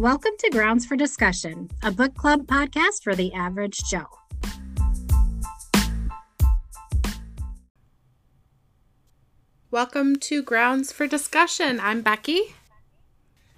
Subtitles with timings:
[0.00, 4.06] Welcome to Grounds for Discussion, a book club podcast for the average Joe.
[9.70, 11.78] Welcome to Grounds for Discussion.
[11.80, 12.40] I'm Becky.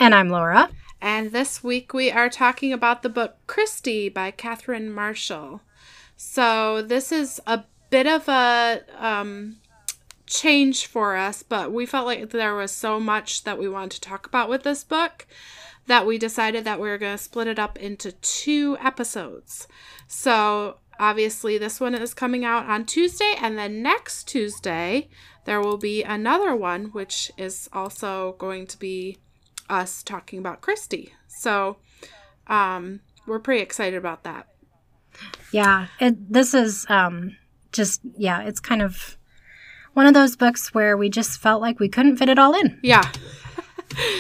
[0.01, 0.71] And I'm Laura.
[1.01, 5.61] And this week we are talking about the book Christy by Catherine Marshall.
[6.17, 9.59] So, this is a bit of a um,
[10.27, 14.01] change for us, but we felt like there was so much that we wanted to
[14.01, 15.29] talk about with this book
[15.87, 19.67] that we decided that we were going to split it up into two episodes.
[20.07, 25.09] So, obviously, this one is coming out on Tuesday, and then next Tuesday,
[25.45, 29.19] there will be another one, which is also going to be
[29.69, 31.13] us talking about Christy.
[31.27, 31.79] So,
[32.47, 34.47] um, we're pretty excited about that.
[35.53, 37.37] Yeah, it, this is um,
[37.73, 39.17] just, yeah, it's kind of
[39.95, 42.79] one of those books where we just felt like we couldn't fit it all in.
[42.83, 43.11] Yeah.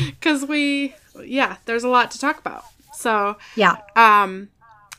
[0.04, 2.64] Because we, yeah, there's a lot to talk about.
[2.94, 3.78] So, yeah.
[3.96, 4.50] Um,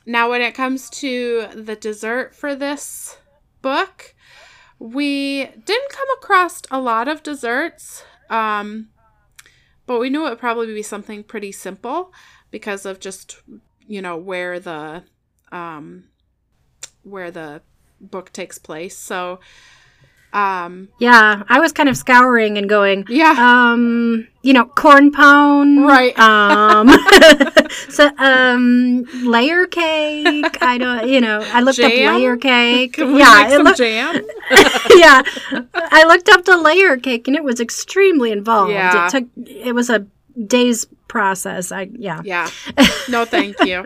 [0.06, 3.17] now, when it comes to the dessert for this
[3.61, 4.14] book,
[4.80, 8.89] we didn't come across a lot of desserts, um,
[9.86, 12.11] but we knew it would probably be something pretty simple
[12.52, 13.41] because of just,
[13.88, 15.03] you know, where the,
[15.52, 16.06] um,
[17.03, 17.61] where the
[18.02, 18.97] book takes place.
[18.97, 19.39] So,
[20.34, 25.84] um, yeah, I was kind of scouring and going, yeah, um, you know, corn pone,
[25.84, 26.17] right?
[26.17, 26.90] Um,
[27.90, 30.62] so, um, layer cake.
[30.62, 32.16] I don't, you know, I looked jam?
[32.16, 32.98] up layer cake.
[32.98, 34.16] Yeah, make some looked, jam.
[34.95, 35.22] yeah,
[35.75, 38.72] I looked up the layer cake, and it was extremely involved.
[38.72, 39.06] Yeah.
[39.06, 40.08] It took, it was a
[40.47, 41.72] day's process.
[41.72, 42.50] I, yeah, Yeah.
[43.08, 43.86] No, thank you.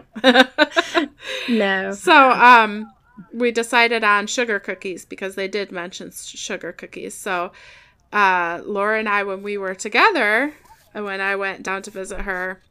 [1.49, 1.91] no.
[1.91, 2.89] So, um,
[3.33, 7.13] we decided on sugar cookies because they did mention sugar cookies.
[7.13, 7.51] So,
[8.13, 10.53] uh, Laura and I, when we were together,
[10.93, 12.61] and when I went down to visit her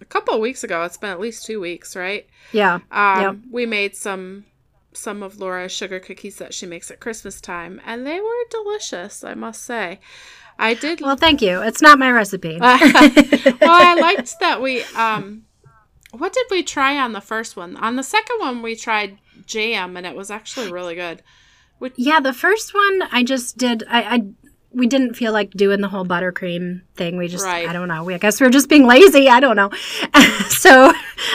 [0.00, 2.26] a couple of weeks ago, it's been at least two weeks, right?
[2.52, 2.80] Yeah.
[2.90, 3.36] Um, Yep.
[3.50, 4.44] we made some
[4.92, 9.24] some of Laura's sugar cookies that she makes at Christmas time, and they were delicious,
[9.24, 9.98] I must say.
[10.58, 11.60] I did Well, thank you.
[11.62, 12.58] It's not my recipe.
[12.60, 15.44] well, I liked that we um
[16.18, 17.76] what did we try on the first one?
[17.76, 21.22] On the second one we tried jam and it was actually really good.
[21.96, 23.84] Yeah, the first one I just did.
[23.88, 24.22] I, I
[24.72, 27.16] we didn't feel like doing the whole buttercream thing.
[27.16, 27.68] We just Right.
[27.68, 28.02] I don't know.
[28.04, 29.28] We I guess we are just being lazy.
[29.28, 29.70] I don't know.
[30.48, 30.92] so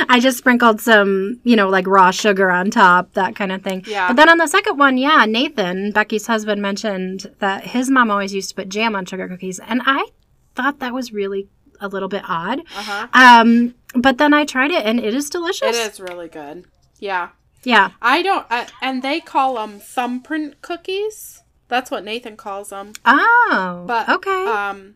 [0.10, 3.84] I just sprinkled some you know like raw sugar on top, that kind of thing.
[3.88, 4.08] Yeah.
[4.08, 8.34] But then on the second one, yeah, Nathan Becky's husband mentioned that his mom always
[8.34, 10.08] used to put jam on sugar cookies, and I
[10.56, 11.48] thought that was really
[11.80, 12.60] a little bit odd.
[12.60, 13.08] Uh-huh.
[13.14, 15.76] Um, but then I tried it and it is delicious.
[15.78, 16.66] It is really good.
[17.00, 17.30] Yeah.
[17.64, 17.92] Yeah.
[18.02, 21.44] I don't uh, and they call them thumbprint cookies.
[21.68, 22.94] That's what Nathan calls them.
[23.06, 23.84] Oh.
[23.88, 24.46] But okay.
[24.46, 24.96] Um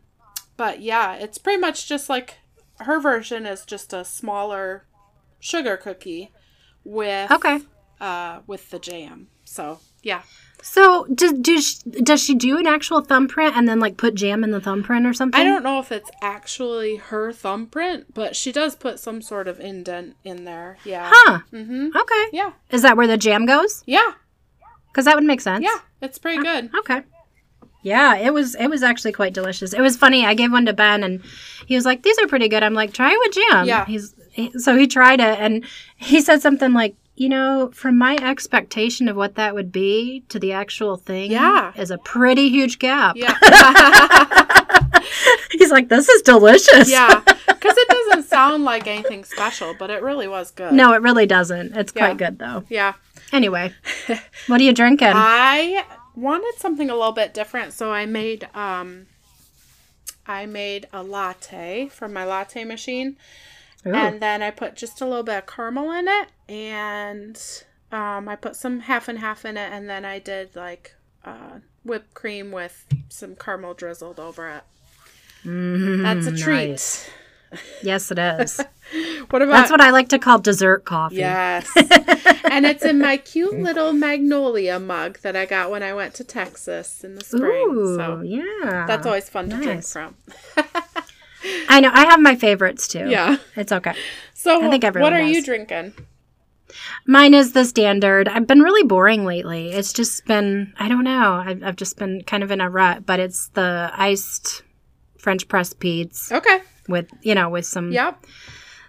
[0.56, 2.38] but yeah, it's pretty much just like
[2.80, 4.86] her version is just a smaller
[5.40, 6.32] sugar cookie
[6.84, 7.60] with okay.
[8.00, 9.28] uh with the jam.
[9.44, 10.22] So, yeah.
[10.66, 14.42] So does do sh- does she do an actual thumbprint and then like put jam
[14.42, 15.38] in the thumbprint or something?
[15.38, 19.60] I don't know if it's actually her thumbprint, but she does put some sort of
[19.60, 20.78] indent in there.
[20.82, 21.10] Yeah.
[21.12, 21.40] Huh.
[21.52, 21.94] Mm-hmm.
[21.94, 22.24] Okay.
[22.32, 22.52] Yeah.
[22.70, 23.82] Is that where the jam goes?
[23.84, 24.14] Yeah.
[24.90, 25.62] Because that would make sense.
[25.64, 25.80] Yeah.
[26.00, 26.70] It's pretty good.
[26.78, 27.02] Okay.
[27.82, 29.74] Yeah, it was it was actually quite delicious.
[29.74, 30.24] It was funny.
[30.24, 31.22] I gave one to Ben and
[31.66, 33.84] he was like, "These are pretty good." I'm like, "Try it with jam." Yeah.
[33.84, 35.62] He's he, so he tried it and
[35.96, 40.38] he said something like, "You know, from my expectation of what that would be to
[40.38, 41.72] the actual thing, Yeah.
[41.76, 43.34] is a pretty huge gap." Yeah.
[45.52, 47.20] He's like, "This is delicious." yeah.
[47.46, 50.72] Because it doesn't sound like anything special, but it really was good.
[50.72, 51.76] No, it really doesn't.
[51.76, 52.06] It's Yeah.
[52.06, 52.64] quite good though.
[52.68, 52.94] Yeah.
[53.32, 53.72] Anyway,
[54.46, 55.12] what are you drinking?
[55.14, 59.06] I wanted something a little bit different, so I made um
[60.26, 63.16] I made a latte from my latte machine.
[63.86, 63.94] Ooh.
[63.94, 67.40] And then I put just a little bit of caramel in it and
[67.92, 70.94] um I put some half and half in it and then I did like
[71.24, 74.62] uh whipped cream with some caramel drizzled over it.
[75.44, 76.70] Mhm, That's a treat.
[76.70, 77.10] nice.
[77.82, 78.60] Yes, it is.
[79.30, 81.16] What about That's what I like to call dessert coffee.
[81.16, 81.68] Yes.
[82.50, 86.24] and it's in my cute little magnolia mug that I got when I went to
[86.24, 87.66] Texas in the spring.
[87.70, 88.84] Ooh, so yeah.
[88.86, 90.16] that's always fun to drink from.
[91.68, 91.90] I know.
[91.92, 93.08] I have my favorites too.
[93.08, 93.38] Yeah.
[93.56, 93.94] It's okay.
[94.34, 95.94] So I think everyone what are you drinking?
[97.06, 98.28] Mine is the standard.
[98.28, 99.72] I've been really boring lately.
[99.72, 101.42] It's just been, I don't know.
[101.44, 104.62] I've, I've just been kind of in a rut, but it's the iced
[105.18, 106.60] French press Peet's Okay.
[106.88, 108.24] with, you know, with some, Yep.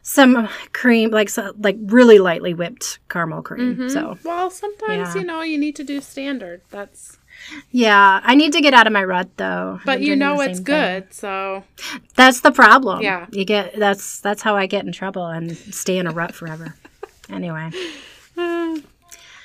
[0.01, 3.75] some cream, like, so, like really lightly whipped caramel cream.
[3.75, 3.91] Mhm.
[3.91, 5.21] So well, sometimes Yeah.
[5.21, 6.61] you know you need to do standard.
[6.71, 7.17] That's
[7.71, 9.79] Yeah, I need to get out of my rut though.
[9.85, 11.11] But you know it's good, thing.
[11.13, 11.63] so
[12.15, 13.01] That's the problem.
[13.01, 13.25] Yeah.
[13.31, 16.75] you get that's that's how I get in trouble and stay in a rut forever.
[17.29, 17.71] Anyway,
[18.37, 18.77] all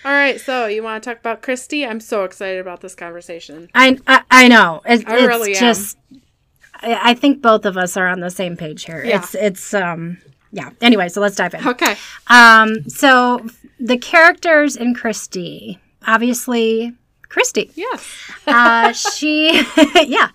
[0.04, 0.40] right.
[0.40, 1.86] So you want to talk about Christy?
[1.86, 3.68] I'm so excited about this conversation.
[3.74, 5.74] I I, I know it, I it's really am.
[6.82, 9.04] I, I think both of us are on the same page here.
[9.04, 9.18] Yeah.
[9.18, 10.18] It's it's um
[10.52, 10.70] yeah.
[10.80, 11.66] Anyway, so let's dive in.
[11.66, 11.96] Okay.
[12.26, 13.46] Um, so
[13.78, 16.94] the characters in Christy, obviously
[17.30, 17.70] Christy.
[17.76, 18.06] Yes.
[18.46, 19.62] uh, she,
[20.06, 20.28] yeah,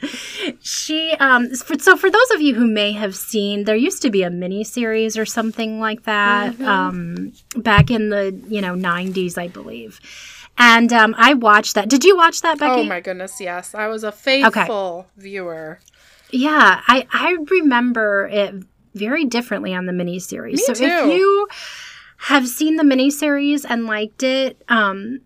[0.62, 1.12] she.
[1.19, 4.24] Um, for, so for those of you who may have seen, there used to be
[4.24, 9.50] a mini series or something like that um, back in the you know '90s, I
[9.50, 10.00] believe.
[10.57, 11.89] And um, I watched that.
[11.89, 12.81] Did you watch that, Becky?
[12.81, 13.75] Oh my goodness, yes.
[13.75, 15.80] I was a faithful viewer.
[16.31, 18.56] Yeah, I I remember it
[18.94, 20.53] very differently on the miniseries.
[20.53, 20.86] Me so too.
[20.86, 21.48] if you
[22.18, 25.19] have seen the miniseries and liked it, um,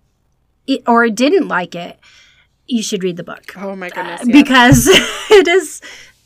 [0.69, 1.99] it, or didn't like it,
[2.67, 4.21] you should read the book Oh my goodness.
[4.21, 4.87] Uh, because
[5.31, 5.81] it is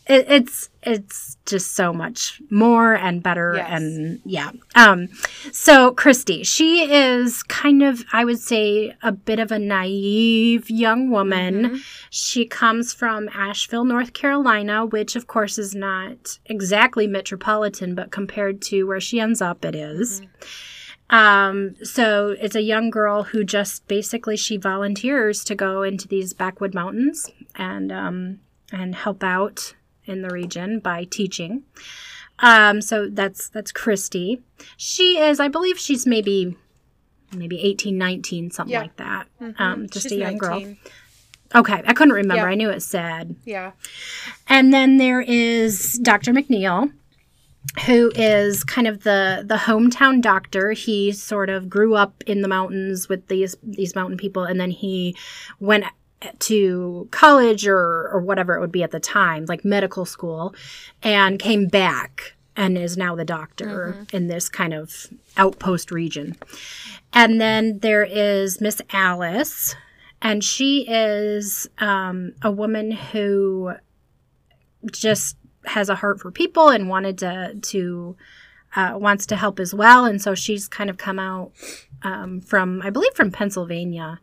[0.05, 3.69] it, it's it's just so much more and better Yes.
[3.71, 5.07] and yeah um
[5.53, 11.09] so christy she is kind of i would say a bit of a naive young
[11.09, 11.75] woman Mm-hmm.
[12.09, 18.61] she comes from asheville north carolina which of course is not exactly metropolitan but compared
[18.63, 20.21] to where she ends up it is.
[21.13, 26.33] Um, so it's a young girl who just basically she volunteers to go into these
[26.33, 28.39] backwood mountains and um,
[28.71, 29.75] and help out
[30.05, 31.63] in the region by teaching.
[32.39, 34.41] Um, so that's that's Christy.
[34.75, 36.57] She is, I believe, she's maybe
[37.31, 38.81] maybe 18, 19, something Yeah.
[38.81, 39.27] like that.
[39.41, 39.59] Mhm.
[39.59, 40.75] Um, just She's a young girl.
[41.55, 42.43] Okay, I couldn't remember.
[42.43, 42.49] Yeah.
[42.49, 43.35] I knew it said.
[43.45, 43.73] Yeah.
[44.47, 46.31] And then there is Dr.
[46.33, 46.91] MacNeill,
[47.85, 50.71] who is kind of the the hometown doctor.
[50.71, 54.71] He sort of grew up in the mountains with these these mountain people, and then
[54.71, 55.15] he
[55.59, 55.85] went
[56.39, 60.53] to college or or whatever it would be at the time, like medical school,
[61.01, 65.07] and came back and is now the doctor in this kind of
[65.37, 66.35] outpost region.
[67.11, 69.75] And then there is Miss Alice,
[70.21, 73.73] and she is um, a woman who
[74.91, 78.15] just has a heart for people and wanted to to
[78.75, 80.05] uh, wants to help as well.
[80.05, 81.51] And so she's kind of come out
[82.03, 84.19] um, from i believe from pennsylvania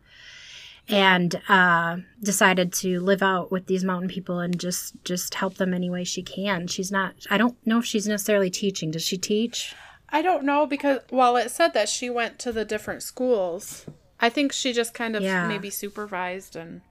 [0.89, 5.73] and uh, decided to live out with these mountain people and just just help them
[5.73, 6.67] any way she can.
[6.67, 8.91] She's not i don't know if she's necessarily teaching.
[8.91, 9.73] Does she teach?
[10.09, 13.85] I don't know because well, it said that she went to the different schools.
[14.19, 15.47] I think she just kind of Yeah.
[15.47, 16.81] maybe supervised and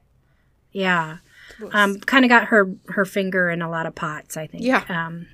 [0.73, 1.19] yeah
[1.73, 4.62] um, kind of got her her finger in a lot of pots i think.
[4.64, 4.85] Yeah.
[4.88, 5.26] um,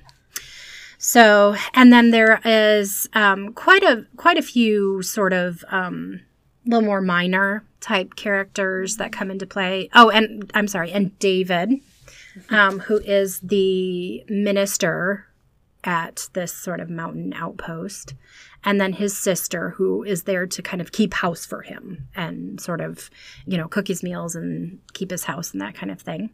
[0.97, 6.21] so and then there is um, quite a quite a few sort of um,
[6.65, 9.89] little more minor type characters that come into play.
[9.93, 11.71] Oh and i'm sorry and david
[12.49, 15.27] um, who is the minister
[15.83, 18.13] at this sort of mountain outpost
[18.67, 22.59] and then his sister who is there to kind of keep house for him and
[22.59, 23.09] sort of
[23.45, 26.29] you know cook his meals and keep his house and that kind of thing.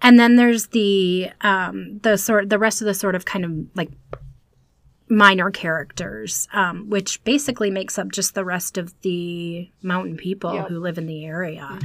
[0.00, 3.50] And then there's the um the sort the rest of the sort of kind of
[3.74, 3.90] like
[5.10, 10.68] minor characters um, which basically makes up just the rest of the mountain people Yep.
[10.68, 11.78] who live in the area.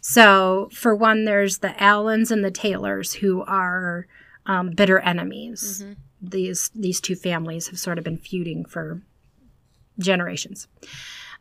[0.00, 4.06] So for one there's the allens and the taylors who are
[4.46, 5.84] um, bitter enemies.
[6.22, 9.02] These these two families have sort of been feuding for
[9.98, 10.68] generations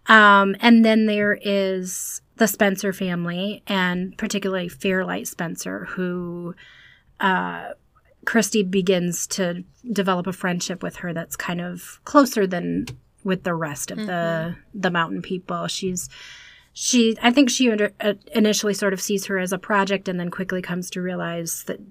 [0.08, 6.56] um, and then there is the Spencer family, and particularly Fairlight Spencer, who
[7.20, 7.72] uh,
[8.26, 12.86] Christy begins to develop a friendship with her that's kind of closer than
[13.24, 15.68] with the rest of the the mountain people.
[15.68, 16.08] She's
[16.72, 20.20] she I think she under, uh, initially sort of sees her as a project, and
[20.20, 21.82] then quickly comes to realize that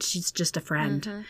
[0.00, 1.24] she's just a friend.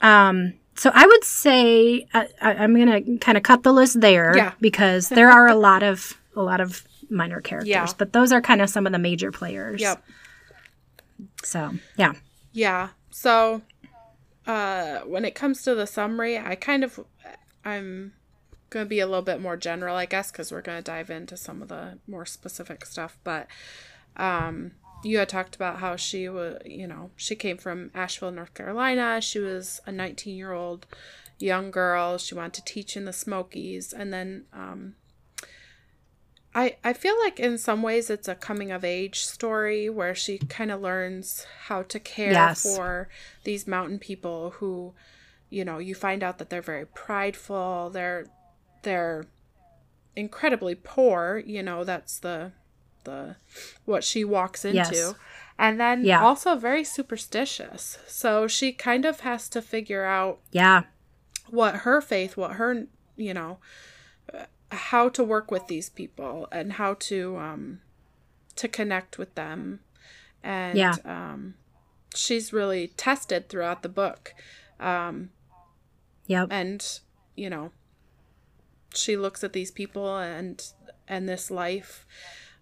[0.00, 4.36] Um, so I would say I, I, I'm gonna kind of cut the list there
[4.36, 4.52] Yeah.
[4.60, 7.86] because there are a lot of a lot of minor characters, Yeah.
[7.98, 9.80] but those are kind of some of the major players.
[9.80, 10.02] Yep.
[11.44, 12.12] So yeah,
[12.52, 12.88] Yeah.
[13.10, 13.62] So
[14.46, 17.00] uh when it comes to the summary, I kind of
[17.64, 18.12] I'm
[18.70, 21.10] going to be a little bit more general, I guess, cuz we're going to dive
[21.10, 23.46] into some of the more specific stuff, but
[24.16, 28.54] um you had talked about how she was, you know, she came from Asheville, North
[28.54, 29.20] Carolina.
[29.20, 30.86] She was a 19-year-old
[31.38, 32.18] young girl.
[32.18, 34.94] She wanted to teach in the Smokies and then um
[36.54, 40.36] I, I feel like in some ways it's a coming of age story where she
[40.38, 42.62] kind of learns how to care Yes.
[42.62, 43.08] for
[43.44, 44.92] these mountain people who,
[45.48, 47.88] you know, you find out that they're very prideful.
[47.90, 48.26] They're
[48.82, 49.24] they're
[50.14, 51.42] incredibly poor.
[51.46, 52.52] You know, that's the
[53.04, 53.36] the
[53.84, 54.76] what she walks into.
[54.76, 55.14] Yes.
[55.58, 56.22] And then Yeah.
[56.22, 57.98] also very superstitious.
[58.06, 60.84] So she kind of has to figure out Yeah.
[61.48, 63.58] what her faith, what her, you know,
[64.70, 67.80] how to work with these people and how to um
[68.56, 69.80] to connect with them.
[70.42, 70.96] And Yeah.
[71.04, 71.54] um
[72.14, 74.34] she's really tested throughout the book.
[74.80, 75.30] Um
[76.26, 76.48] Yep.
[76.50, 77.00] and
[77.34, 77.72] you know
[78.94, 80.62] she looks at these people and
[81.08, 82.06] and this life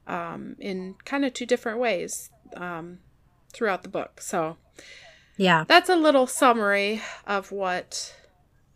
[0.07, 2.99] um in kind of two different ways um
[3.52, 4.21] throughout the book.
[4.21, 4.57] So
[5.37, 5.64] Yeah.
[5.66, 8.14] that's a little summary of what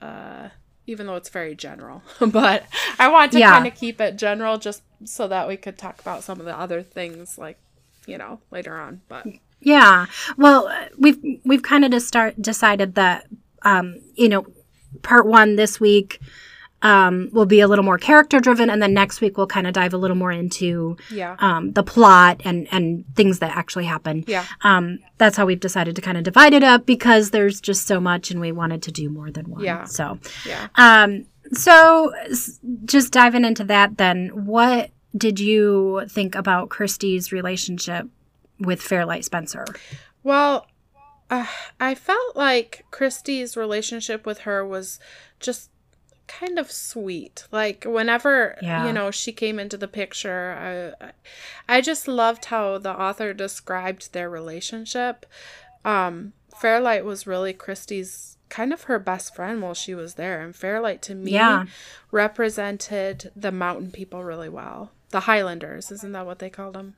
[0.03, 0.49] uh
[0.87, 2.65] even though it's very general but
[2.99, 3.53] i want to Yeah.
[3.53, 6.59] kind of keep it general just so that we could talk about some of the
[6.59, 7.59] other things like
[8.07, 9.27] you know later on but
[9.61, 10.07] Yeah.
[10.37, 13.27] Well, we've we've kind of just start decided that
[13.63, 14.45] um, you know,
[15.01, 16.21] part 1 this week
[16.85, 19.73] um, will be a little more character driven and then next week we'll kind of
[19.73, 24.23] dive a little more into yeah um, the plot and and things that actually happen.
[24.29, 27.87] yeah Um, that's how we've decided to kind of divide it up because there's just
[27.87, 29.65] so much and we wanted to do more than one.
[29.65, 29.85] Yeah.
[29.85, 36.69] So, yeah um, so s- just diving into that then, what did you think about
[36.69, 38.07] Christy's relationship
[38.59, 39.65] with Fairlight Spencer?
[40.23, 40.67] Well,
[41.31, 41.47] uh,
[41.81, 44.99] I felt like Christy's relationship with her was
[45.41, 45.71] just
[46.27, 47.47] kind of sweet.
[47.53, 48.87] Like whenever Yeah.
[48.87, 51.13] you know she came into the picture, I,
[51.69, 55.27] I just loved how the author described their relationship.
[55.85, 60.55] Um, Fairlight was really Christy's kind of her best friend while she was there, and
[60.55, 61.65] Fairlight to me Yeah.
[62.11, 64.91] represented the mountain people really well.
[65.11, 66.95] The Highlanders, isn't that what they called them?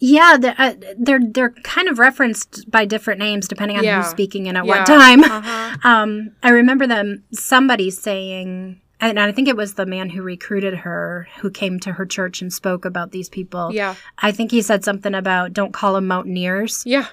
[0.00, 4.00] Yeah, the, uh, they're they're kind of referenced by different names depending on Yeah.
[4.00, 4.78] who's speaking and at Yeah.
[4.78, 5.24] what time.
[5.24, 5.76] Uh-huh.
[5.84, 10.74] Um, I remember them somebody saying, and I think it was the man who recruited
[10.78, 13.70] her who came to her church and spoke about these people.
[13.72, 13.94] Yeah.
[14.18, 17.06] I think he said something about don't call them mountaineers, Yeah.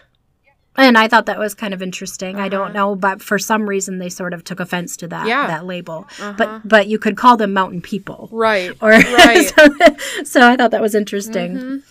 [0.78, 2.36] and I thought that was kind of interesting.
[2.38, 2.50] I Uh-huh.
[2.50, 5.48] don't know, but for some reason they sort of took offense to that Yeah.
[5.48, 6.08] that label.
[6.20, 6.34] Uh-huh.
[6.38, 8.72] But but you could call them mountain people, Right.
[8.82, 9.52] or Right.
[9.56, 11.58] so, so I thought that was interesting.
[11.58, 11.84] Mhm.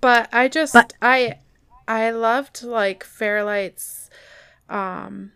[0.00, 1.38] But I just But- I
[1.86, 4.10] I loved like Fairlight's
[4.68, 5.32] um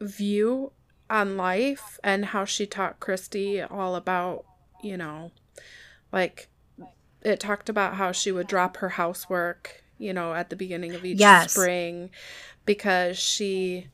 [0.00, 0.72] view
[1.10, 4.44] on life and how she taught Christy all about,
[4.82, 5.32] you know,
[6.12, 6.48] like
[7.22, 11.04] it talked about how she would drop her housework, you know, at the beginning of
[11.04, 11.52] each Yes.
[11.52, 12.10] spring
[12.66, 13.88] because she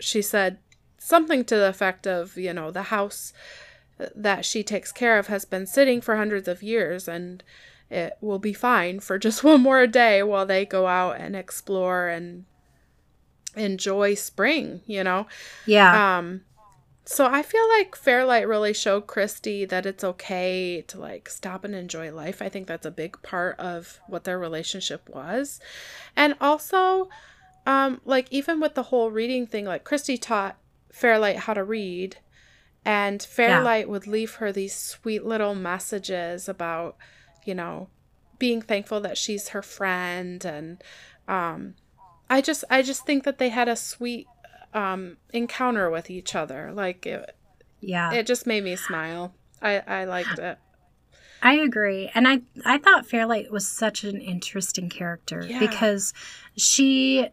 [0.00, 0.58] she said
[0.98, 3.32] something to the effect of, you know, the house
[4.16, 7.44] that she takes care of has been sitting for hundreds of years and
[7.92, 12.08] it will be fine for just one more day while they go out and explore
[12.08, 12.46] and
[13.56, 15.26] enjoy spring, you know?
[15.64, 16.42] Yeah, Um
[17.04, 21.74] so I feel like Fairlight really showed Christy that it's okay to like stop and
[21.74, 22.40] enjoy life.
[22.42, 25.60] I think that's a big part of what their relationship was.
[26.16, 27.08] And also
[27.66, 30.58] um like even with the whole reading thing, like Christy taught
[30.92, 32.18] Fairlight how to read
[32.84, 36.96] and Fairlight would leave her these sweet little messages about,
[37.44, 37.88] you know,
[38.38, 40.82] being thankful that she's her friend and
[41.28, 41.74] um
[42.28, 44.26] I just I just think that they had a sweet
[44.74, 46.72] um encounter with each other.
[46.72, 47.36] Like it,
[47.80, 48.12] yeah.
[48.12, 49.34] it just made me smile.
[49.60, 50.58] I I liked it.
[51.42, 52.10] I agree.
[52.14, 55.58] And I I thought Fairlight was such an interesting character Yeah.
[55.58, 56.14] because
[56.56, 57.28] she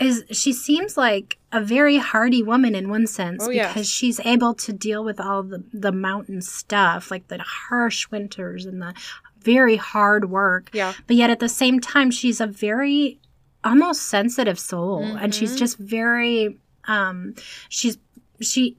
[0.00, 3.72] is she seems like a very hardy woman in one sense Oh, yes.
[3.72, 8.64] because she's able to deal with all the the mountain stuff like the harsh winters
[8.66, 8.94] and the
[9.42, 10.70] very hard work.
[10.72, 10.92] Yeah.
[11.06, 13.18] But yet at the same time she's a very
[13.62, 15.58] almost sensitive soul and she's Mhm.
[15.58, 17.34] just very um
[17.68, 17.98] she's
[18.40, 18.76] she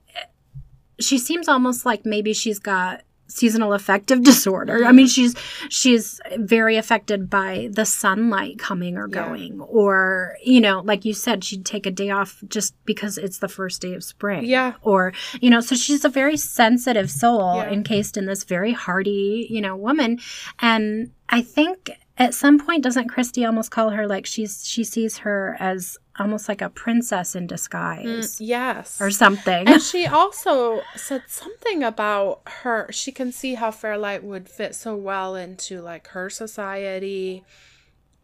[0.99, 3.01] she seems almost like maybe she's got
[3.31, 4.85] seasonal affective disorder.
[4.85, 5.09] I mean, mm-hmm.
[5.09, 5.35] she's
[5.69, 9.27] she's very affected by the sunlight coming or Yeah.
[9.27, 13.39] going, or you know, like you said, she'd take a day off just because it's
[13.39, 14.45] the first day of spring.
[14.45, 14.73] Yeah.
[14.81, 17.69] Or you know, so she's a very sensitive soul Yeah.
[17.71, 20.19] encased in this very hardy, you know, woman,
[20.59, 25.19] and I think at some point doesn't Christy almost call her like she's she sees
[25.19, 29.01] her as almost like a princess in disguise Mm, yes.
[29.01, 29.67] or something.
[29.67, 34.95] and she also said something about her she can see how Fairlight would fit so
[34.95, 37.43] well into like her society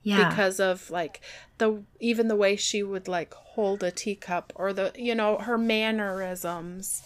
[0.04, 0.30] yeah.
[0.30, 1.20] because of like
[1.58, 5.58] the even the way she would like hold a teacup or the you know her
[5.58, 7.02] mannerisms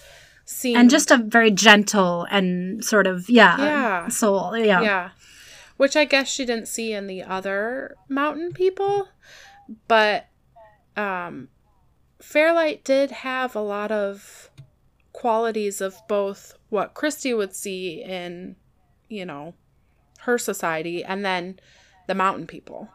[0.46, 4.08] seem and just a very gentle and sort of yeah, Yeah.
[4.10, 4.82] soul yeah.
[4.82, 5.10] yeah
[5.78, 9.08] which i guess she didn't see in the other mountain people
[9.88, 10.28] but
[10.98, 11.48] um
[12.22, 14.50] fairlight did have a lot of
[15.14, 18.56] qualities of both what christy would see in
[19.10, 19.54] you know
[20.20, 21.60] her society and then
[22.08, 22.90] the mountain people.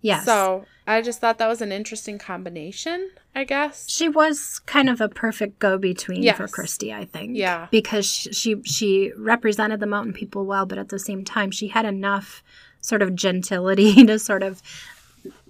[0.00, 0.24] Yes.
[0.24, 3.88] So I just thought that was an interesting combination, I guess.
[3.90, 6.52] she was kind of a perfect go-between for Yes.
[6.52, 7.36] Christy, I think.
[7.36, 7.68] Yeah.
[7.70, 11.86] Because she she represented the mountain people well, but at the same time, she had
[11.86, 12.44] enough
[12.80, 14.62] sort of gentility to sort of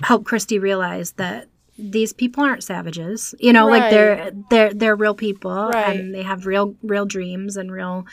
[0.03, 3.35] help Christy realize that these people aren't savages.
[3.41, 5.99] You know, like they're they're they're real people Right.
[6.01, 8.07] and they have real real dreams and real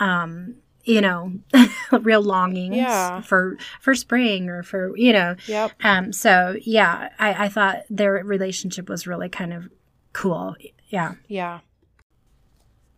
[0.00, 1.32] um you know
[1.92, 3.20] real longings Yeah.
[3.22, 5.72] for for spring or for you know Yep.
[5.82, 9.68] um, so yeah, I, I thought their relationship was really kind of
[10.12, 10.56] cool.
[10.88, 11.14] Yeah.
[11.28, 11.60] Yeah.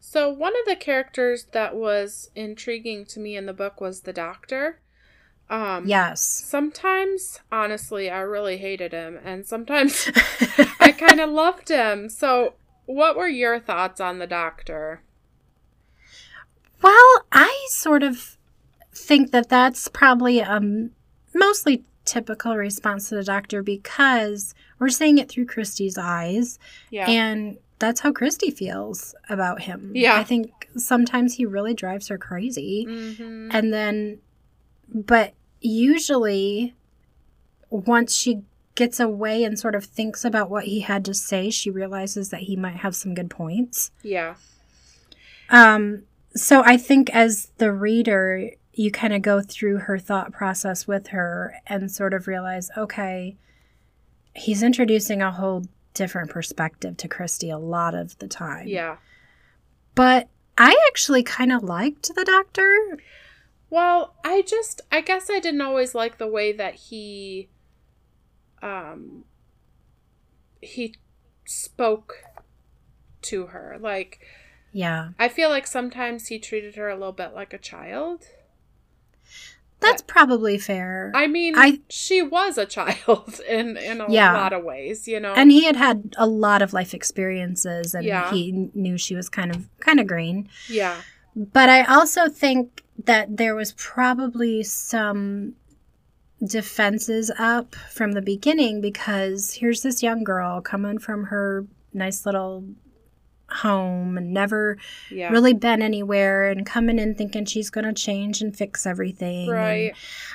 [0.00, 4.12] So one of the characters that was intriguing to me in the book was the
[4.12, 4.80] doctor.
[5.48, 6.20] Um Yes.
[6.22, 10.10] Sometimes, honestly, I really hated him, and sometimes
[10.80, 12.08] I kind of loved him.
[12.08, 12.54] So,
[12.86, 15.02] what were your thoughts on the doctor?
[16.82, 18.36] Well, I sort of
[18.92, 20.90] think that that's probably um
[21.34, 26.58] mostly typical response to the doctor because we're seeing it through Christy's eyes
[26.90, 27.10] Yeah.
[27.10, 29.90] and that's how Christy feels about him.
[29.94, 30.16] Yeah.
[30.16, 32.84] I think sometimes he really drives her crazy.
[32.88, 34.18] hmm And then,
[34.92, 36.74] but usually,
[37.70, 38.42] once she
[38.74, 42.42] gets away and sort of thinks about what he had to say, she realizes that
[42.42, 43.90] he might have some good points.
[44.02, 44.34] Yeah.
[45.48, 46.02] Um,
[46.34, 51.08] so I think as the reader, you kind of go through her thought process with
[51.08, 53.36] her and sort of realize, okay,
[54.34, 55.64] he's introducing a whole
[55.94, 58.68] different perspective to Christy a lot of the time.
[58.68, 58.98] Yeah.
[59.94, 60.28] But
[60.58, 62.98] I actually kind of liked the doctor.
[63.68, 67.48] Well, I just, I guess I didn't always like the way that he,
[68.62, 69.24] um,
[70.60, 70.94] he
[71.44, 72.22] spoke
[73.22, 73.76] to her.
[73.80, 74.20] Like,
[74.72, 75.10] Yeah.
[75.18, 78.24] I feel like sometimes he treated her a little bit like a child.
[79.78, 81.12] That's probably fair.
[81.14, 84.32] I mean, I- she was a child in in a Yeah.
[84.32, 85.34] lot of ways, you know.
[85.34, 88.30] and he had had a lot of life experiences and Yeah.
[88.32, 90.48] he knew she was kind of kind of green.
[90.68, 91.02] yeah,
[91.36, 95.52] But I also think that there was probably some
[96.44, 102.64] defenses up from the beginning because here's this young girl coming from her nice little
[103.48, 104.76] home and never
[105.10, 109.48] yeah, really been anywhere and coming in thinking she's going to change and fix everything.
[109.48, 109.92] and right,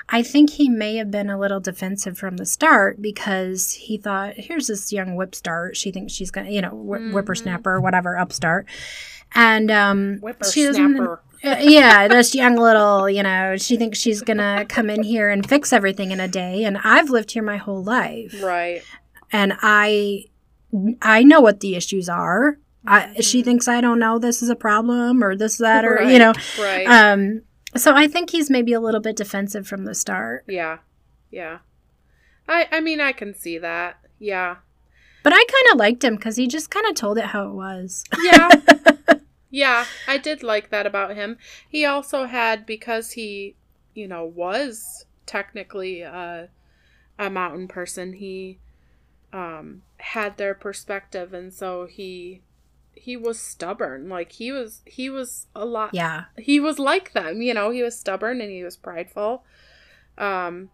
[0.09, 4.35] I think he may have been a little defensive from the start because he thought,
[4.37, 5.75] here's this young whipstart.
[5.75, 7.11] She thinks she's going to, you know, wh- Mhm.
[7.11, 8.65] whippersnapper, whatever, upstart.
[9.33, 11.15] And um, she doesn't, uh,
[11.59, 15.71] yeah, this young little, you know, she thinks she's to come in here and fix
[15.71, 16.63] everything in a day.
[16.65, 18.35] And I've lived here my whole life.
[18.43, 18.81] Right,
[19.31, 20.25] And I,
[21.01, 22.57] I know what the issues are.
[22.85, 23.45] I, she Mhm.
[23.45, 26.33] thinks I don't know this is a problem or this, that, or, Right, you know,
[26.59, 27.43] right, um,
[27.77, 30.43] so I think he's maybe a little bit defensive from the start.
[30.47, 30.79] yeah,
[31.29, 31.59] yeah.
[32.49, 33.97] I I mean, I can see that.
[34.19, 34.57] Yeah,
[35.23, 37.53] But I kind of liked him because he just kind of told it how it
[37.53, 38.03] was.
[38.23, 38.49] yeah,
[39.51, 39.85] yeah.
[40.07, 41.37] I did like that about him.
[41.67, 43.55] He also had because he,
[43.93, 46.49] you know, was technically a
[47.19, 48.13] a mountain person.
[48.13, 48.57] He
[49.31, 52.41] um had their perspective, and so he
[52.93, 54.09] he was stubborn.
[54.09, 56.25] Like he was he was a lot yeah.
[56.37, 59.43] he was like them you know he was stubborn and he was prideful
[60.17, 60.69] um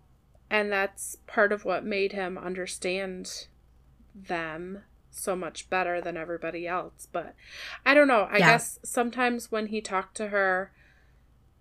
[0.49, 3.47] and that's part of what made him understand
[4.15, 4.83] them
[5.17, 7.33] so much better than everybody else but
[7.85, 8.51] i don't know i Yeah.
[8.51, 10.71] guess sometimes when he talked to her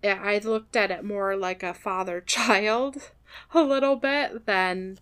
[0.03, 3.11] i looked at it more like a father child
[3.53, 4.99] a little bit than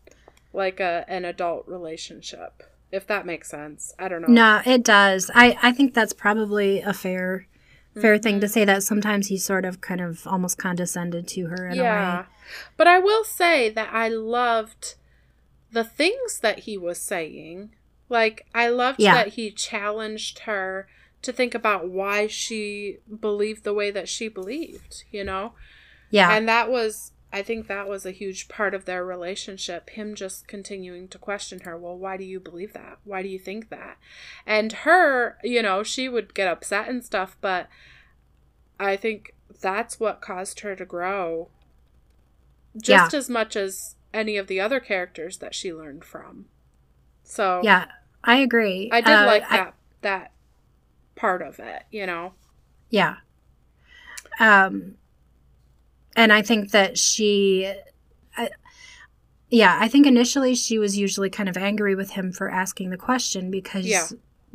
[0.53, 5.29] like a an adult relationship if that makes sense i don't know No, it does.
[5.35, 7.47] I, I think that's probably a fair
[7.99, 8.39] fair thing Mm-hmm.
[8.41, 11.83] to say that sometimes he sort of kind of almost condescended to her in a
[11.83, 12.25] way.
[12.77, 14.95] But I will say that I loved
[15.71, 17.71] the things that he was saying.
[18.09, 19.15] Like, I loved Yeah.
[19.15, 20.87] that he challenged her
[21.21, 25.53] to think about why she believed the way that she believed, you know?
[26.11, 26.31] Yeah.
[26.31, 29.89] And that was, I think that was a huge part of their relationship.
[29.89, 32.99] Him just continuing to question her, well, why do you believe that?
[33.03, 33.97] Why do you think that?
[34.45, 37.67] And her, you know, she would get upset and stuff, but
[38.79, 41.49] I think that's what caused her to grow
[42.79, 46.45] just as much as any of the other characters that she learned from.
[47.25, 47.85] So, yeah.
[48.23, 48.89] I agree.
[48.91, 50.31] I did Uh, like I- that that
[51.15, 52.33] part of it, you know.
[52.89, 53.15] Yeah.
[54.39, 54.95] Um,
[56.15, 57.73] and I think that she,
[58.37, 58.49] I,
[59.49, 62.97] yeah, I think initially she was usually kind of angry with him for asking the
[62.97, 64.05] question because Yeah.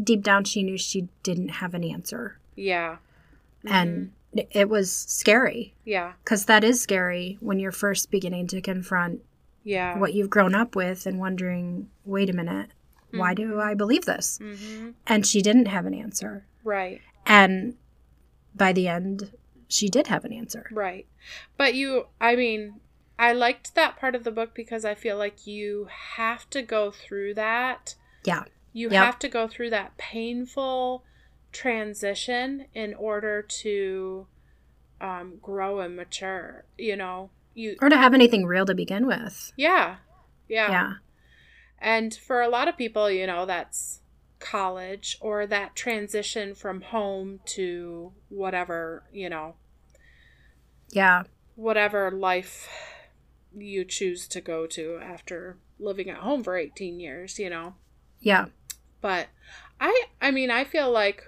[0.02, 2.38] deep down she knew she didn't have an answer.
[2.56, 2.96] Yeah.
[3.64, 6.12] And it was scary Yeah.
[6.24, 9.22] because that is scary when you're first beginning to confront
[9.70, 9.98] Yeah.
[9.98, 12.70] what you've grown up with and wondering, wait a minute,
[13.12, 14.38] why do I believe this?
[14.42, 14.90] Mm-hmm.
[15.06, 16.44] And she didn't have an answer.
[16.64, 17.00] Right.
[17.26, 17.76] And
[18.54, 19.32] by the end,
[19.68, 20.66] she did have an answer.
[20.72, 21.06] Right.
[21.56, 22.80] But you, I mean,
[23.18, 26.90] I liked that part of the book because I feel like you have to go
[26.90, 27.94] through that.
[28.24, 28.44] Yeah.
[28.72, 29.04] You Yep.
[29.04, 31.04] have to go through that painful
[31.52, 34.26] transition in order to
[35.00, 36.64] um, grow and mature.
[36.78, 39.52] You know, you, Or to have anything real to begin with.
[39.56, 39.96] yeah.
[40.48, 40.70] Yeah.
[40.70, 40.92] Yeah.
[41.78, 44.00] And for a lot of people, you know, that's
[44.40, 49.54] college or that transition from home to whatever, you know,
[50.90, 51.22] Yeah.
[51.54, 52.68] whatever life
[53.56, 57.74] you choose to go to after living at home for 18 years, you know.
[58.20, 58.46] Yeah.
[59.00, 59.28] But
[59.80, 61.24] I I mean, I feel like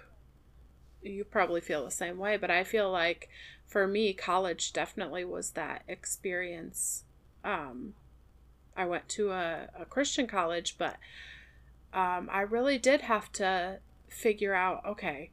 [1.00, 3.28] you probably feel the same way, but I feel like
[3.72, 7.04] for me college definitely was that experience.
[7.42, 7.94] Um
[8.76, 10.96] I went to a, a Christian college, but
[11.94, 15.30] um I really did have to figure out, okay,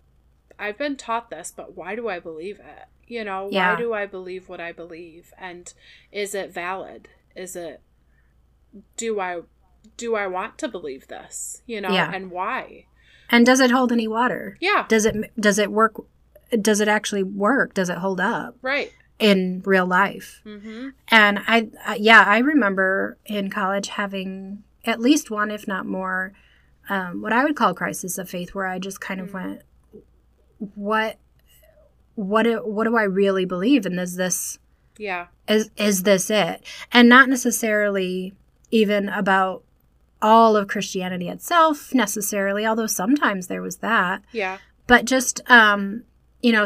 [0.58, 2.86] I've been taught this, but why do I believe it?
[3.08, 3.72] You know, Yeah.
[3.74, 5.34] why do I believe what I believe?
[5.38, 5.72] And
[6.12, 7.10] is it valid?
[7.36, 7.82] Is it
[8.96, 9.42] do I
[9.98, 11.62] do I want to believe this?
[11.66, 12.10] You know, Yeah.
[12.14, 12.86] and why?
[13.30, 14.58] And does it hold any water?
[14.62, 15.96] Yeah, Does it does it work
[16.62, 17.74] does it actually work?
[17.74, 18.92] Does it hold up right.
[19.20, 20.42] in real life?
[20.46, 20.90] Mm-hmm.
[21.10, 26.34] And I, yeah, I remember in college having at least one, if not more,
[26.90, 29.34] um, what I would call crisis of faith, where I just kind of Mm.
[29.34, 29.62] went,
[30.76, 31.18] what,
[32.16, 33.86] what, do, what do I really believe?
[33.86, 34.58] And is this
[34.98, 35.28] Yeah.
[35.48, 36.64] is is this it?
[36.92, 38.34] And not necessarily
[38.72, 39.64] even about
[40.22, 44.58] all of Christianity itself necessarily, although sometimes there was that Yeah.
[44.88, 46.04] but just um
[46.42, 46.66] you know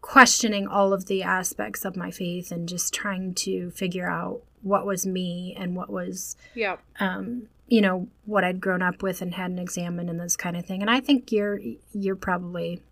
[0.00, 4.84] questioning all of the aspects of my faith and just trying to figure out what
[4.86, 6.80] was me and what was Yep.
[7.00, 10.66] um you know what I'd grown up with and hadn't examined and this kind of
[10.66, 11.58] thing and I think you're
[11.92, 12.82] you're probably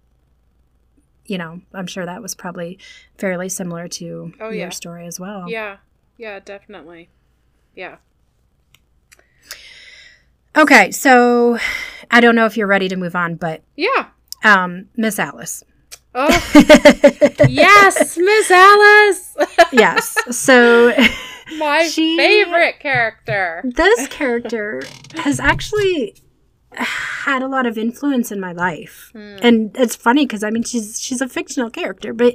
[1.27, 2.79] you know I'm sure that was probably
[3.19, 4.69] fairly similar to Oh, your yeah.
[4.71, 5.77] story as well Yeah.
[6.17, 7.11] Yeah, definitely.
[7.75, 7.97] Yeah.
[10.57, 11.59] okay so
[12.11, 14.09] I don't know if you're ready to move on but Yeah.
[14.45, 15.63] um Miss Alice
[16.15, 16.29] Oh,
[17.49, 19.37] yes, Miss Alice.
[19.73, 20.93] yes so
[21.59, 23.63] My She- favorite character.
[23.65, 24.83] this character
[25.17, 26.15] has actually
[26.75, 29.37] had a lot of influence in my life Hmm.
[29.43, 32.35] and it's funny because i mean she's she's a fictional character but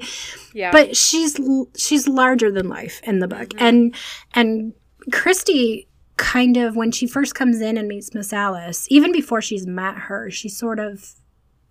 [0.53, 0.71] Yeah.
[0.71, 1.39] but she's
[1.75, 3.61] she's larger than life in the book Mhm.
[3.61, 3.95] and
[4.35, 4.73] and
[5.11, 5.87] christy
[6.17, 9.95] kind of when she first comes in and meets miss alice even before she's met
[9.95, 11.13] her she sort of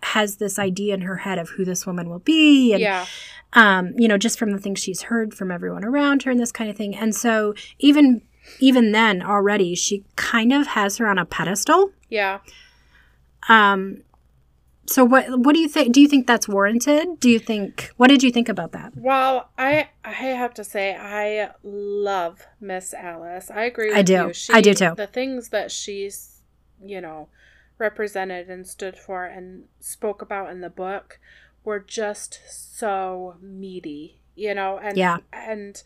[0.02, 3.06] has this idea in her head of who this woman will be and yeah.
[3.54, 6.52] um, you know, just from the things she's heard from everyone around her and this
[6.52, 6.94] kind of thing.
[6.94, 8.22] And so even
[8.60, 11.90] even then already she kind of has her on a pedestal.
[12.08, 12.40] Yeah.
[13.48, 14.02] Um
[14.88, 17.18] so what what do you think do you think that's warranted?
[17.20, 18.92] Do you think what did you think about that?
[18.96, 23.50] Well, I I have to say I love Miss Alice.
[23.50, 24.12] I agree with I do.
[24.28, 24.32] you.
[24.32, 24.94] She, I do too.
[24.96, 26.42] The things that she's,
[26.84, 27.28] you know,
[27.78, 31.18] represented and stood for and spoke about in the book
[31.64, 35.18] were just so meaty, you know, and Yeah.
[35.32, 35.82] and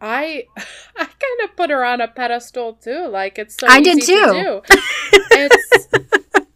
[0.00, 0.44] I
[0.96, 3.06] I kind of put her on a pedestal too.
[3.08, 4.32] Like it's so I did to too.
[4.32, 4.62] do.
[5.36, 5.88] It's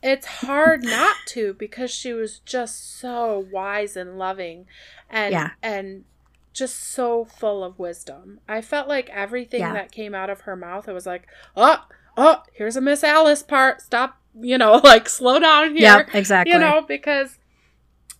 [0.02, 4.66] it's hard not to because she was just so wise and loving
[5.10, 5.50] and Yeah.
[5.62, 6.04] and
[6.52, 8.40] just so full of wisdom.
[8.48, 9.72] I felt like everything Yeah.
[9.74, 11.84] that came out of her mouth, it was like, oh,
[12.16, 13.80] oh, here's a Miss Alice part.
[13.80, 15.98] Stop, you know, like slow down here.
[15.98, 16.52] Yep, exactly.
[16.52, 17.38] You know, because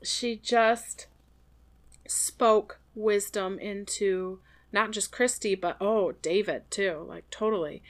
[0.02, 1.06] she just
[2.06, 4.40] spoke wisdom into
[4.72, 7.04] not just Christy, but oh, David too.
[7.08, 7.82] Like totally.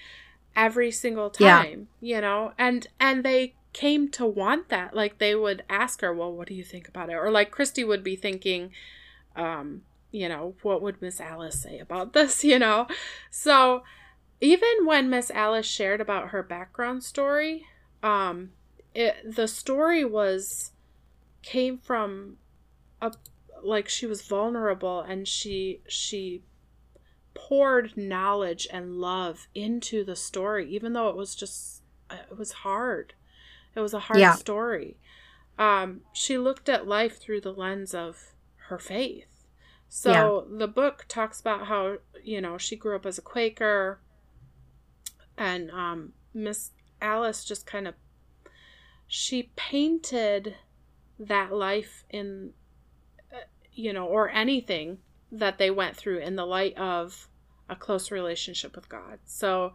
[0.57, 1.63] Every single time, Yeah.
[1.63, 4.95] time, you know, and and they came to want that.
[4.95, 7.85] Like they would ask her, "Well, what do you think about it?" Or like Christy
[7.85, 8.73] would be thinking,
[9.37, 12.87] um, you know, what would Miss Alice say about this, you know?
[13.31, 13.83] So
[14.41, 17.67] even when Miss Alice shared about her background story,
[18.03, 18.53] um,
[18.95, 20.73] it the story was
[21.43, 22.37] came from
[23.01, 23.13] a
[23.63, 26.43] like she was vulnerable and she she
[27.35, 33.15] poured knowledge and love into the story even though it was just it was hard.
[33.75, 34.35] It was a hard Yeah.
[34.35, 34.97] story.
[35.59, 38.35] Um she looked at life through the lens of
[38.69, 39.47] her faith.
[39.89, 44.01] So the book talks about how you know she grew up as a quaker
[45.37, 47.95] and um miss alice just kind of
[49.07, 50.55] she painted
[51.19, 52.53] that life in
[53.33, 53.37] uh,
[53.73, 54.99] you know, or anything
[55.33, 57.29] that they went through in the light of
[57.69, 59.19] a close relationship with God.
[59.25, 59.73] So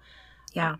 [0.54, 0.76] Yeah.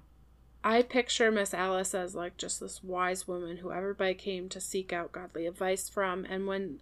[0.64, 4.94] I picture Miss Alice as like just this wise woman who everybody came to seek
[4.94, 6.26] out godly advice from.
[6.26, 6.80] And when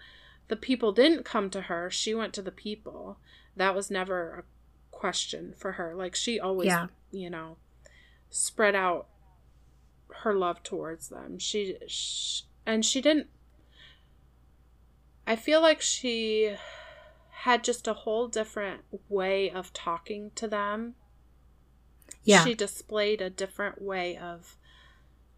[0.49, 3.17] the people didn't come to her, she went to the people.
[3.55, 4.43] That was never a
[4.95, 5.95] question for her.
[5.95, 6.87] Like she always, Yeah.
[7.11, 7.57] you know,
[8.29, 9.07] spread out
[10.19, 11.37] her love towards them.
[11.39, 13.27] She, sh and she didn't.
[15.25, 16.55] I feel like she
[17.29, 20.95] had just a whole different way of talking to them
[22.23, 22.43] Yeah.
[22.43, 24.57] she displayed a different way of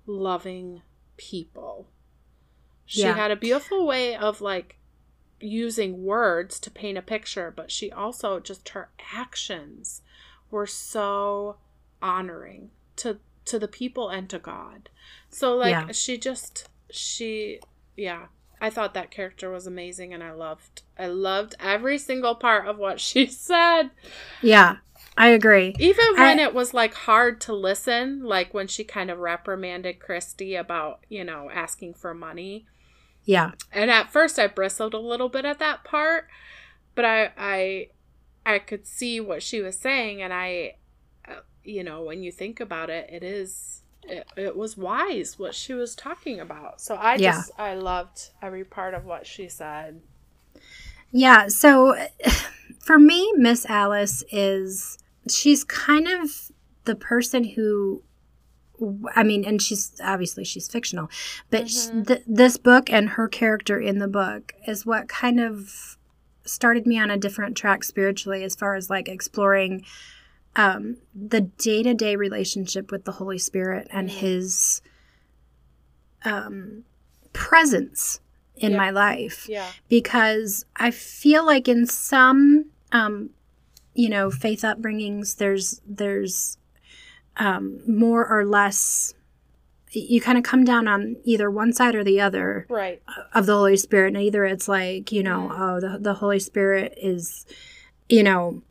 [0.05, 0.81] loving
[1.15, 1.87] people.
[2.85, 3.13] She Yeah.
[3.13, 4.77] had a beautiful way of like
[5.39, 10.01] using words to paint a picture, but she also just her actions
[10.51, 11.57] were so
[12.01, 14.89] honoring to to the people and to God.
[15.29, 15.91] So like Yeah.
[15.91, 17.59] she just she
[17.95, 18.27] yeah,
[18.61, 22.77] I thought that character was amazing and I loved I loved every single part of
[22.77, 23.89] what she said.
[24.41, 24.77] yeah.
[25.15, 25.75] I agree.
[25.77, 29.99] Even when I- it was like hard to listen, like when she kind of reprimanded
[29.99, 32.65] Christy about, you know, asking for money.
[33.23, 33.51] Yeah.
[33.71, 36.27] And at first I bristled a little bit at that part,
[36.95, 37.87] but I I
[38.45, 40.77] I could see what she was saying and I
[41.63, 45.73] you know, when you think about it, it is it, it was wise what she
[45.73, 46.81] was talking about.
[46.81, 47.31] So I Yeah.
[47.33, 50.01] just I loved every part of what she said.
[51.11, 51.95] Yeah, so
[52.79, 54.97] for me, Miss Alice is
[55.29, 56.51] she's kind of
[56.85, 58.03] the person who
[59.15, 61.09] I mean, and she's obviously she's fictional,
[61.49, 62.07] but Mhm.
[62.07, 65.97] th- this book and her character in the book is what kind of
[66.43, 69.85] started me on a different track spiritually as far as like exploring
[70.55, 74.13] um, the day to day relationship with the Holy Spirit and Mm.
[74.13, 74.81] His
[76.25, 76.83] um,
[77.33, 78.19] presence
[78.55, 78.77] in Yeah.
[78.77, 79.71] my life Yeah.
[79.89, 83.31] because I feel like in some, um,
[83.95, 86.57] you know, faith upbringings, there's there's
[87.37, 89.15] um, more or less.
[89.91, 93.01] You kind of come down on either one side or the other Right.
[93.33, 95.59] of the Holy Spirit, and either it's like you know, Mhm.
[95.59, 97.45] oh, the the Holy Spirit is,
[98.07, 98.61] you know.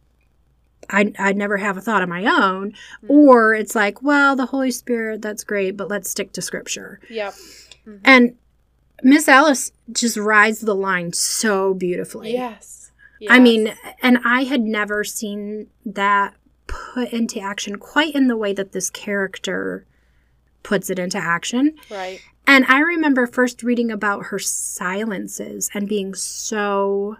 [0.92, 3.08] I, I'd never have a thought of my own, Mm.
[3.10, 7.00] or it's like, well, the Holy Spirit, that's great, but let's stick to scripture.
[7.10, 7.34] Yep.
[7.86, 8.00] Mhm.
[8.04, 8.36] And
[9.02, 12.32] Miss Alice just rides the line so beautifully.
[12.34, 12.90] Yes.
[13.30, 16.34] I mean, and I had never seen that
[16.66, 19.84] put into action quite in the way that this character
[20.62, 21.74] puts it into action.
[21.90, 22.20] right.
[22.46, 27.16] And I remember first reading about her silences and being so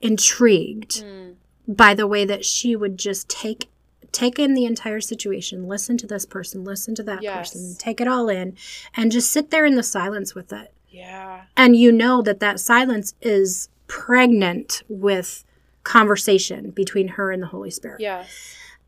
[0.00, 1.34] intrigued Mm.
[1.68, 3.68] By the way that she would just take
[4.12, 7.52] take in the entire situation, listen to this person, listen to that Yes.
[7.52, 8.56] person, take it all in
[8.96, 11.42] and just sit there in the silence with it Yeah.
[11.56, 15.44] and you know that that silence is pregnant with
[15.82, 18.28] conversation between her and the holy spirit Yes.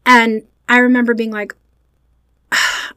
[0.07, 1.55] and i remember being like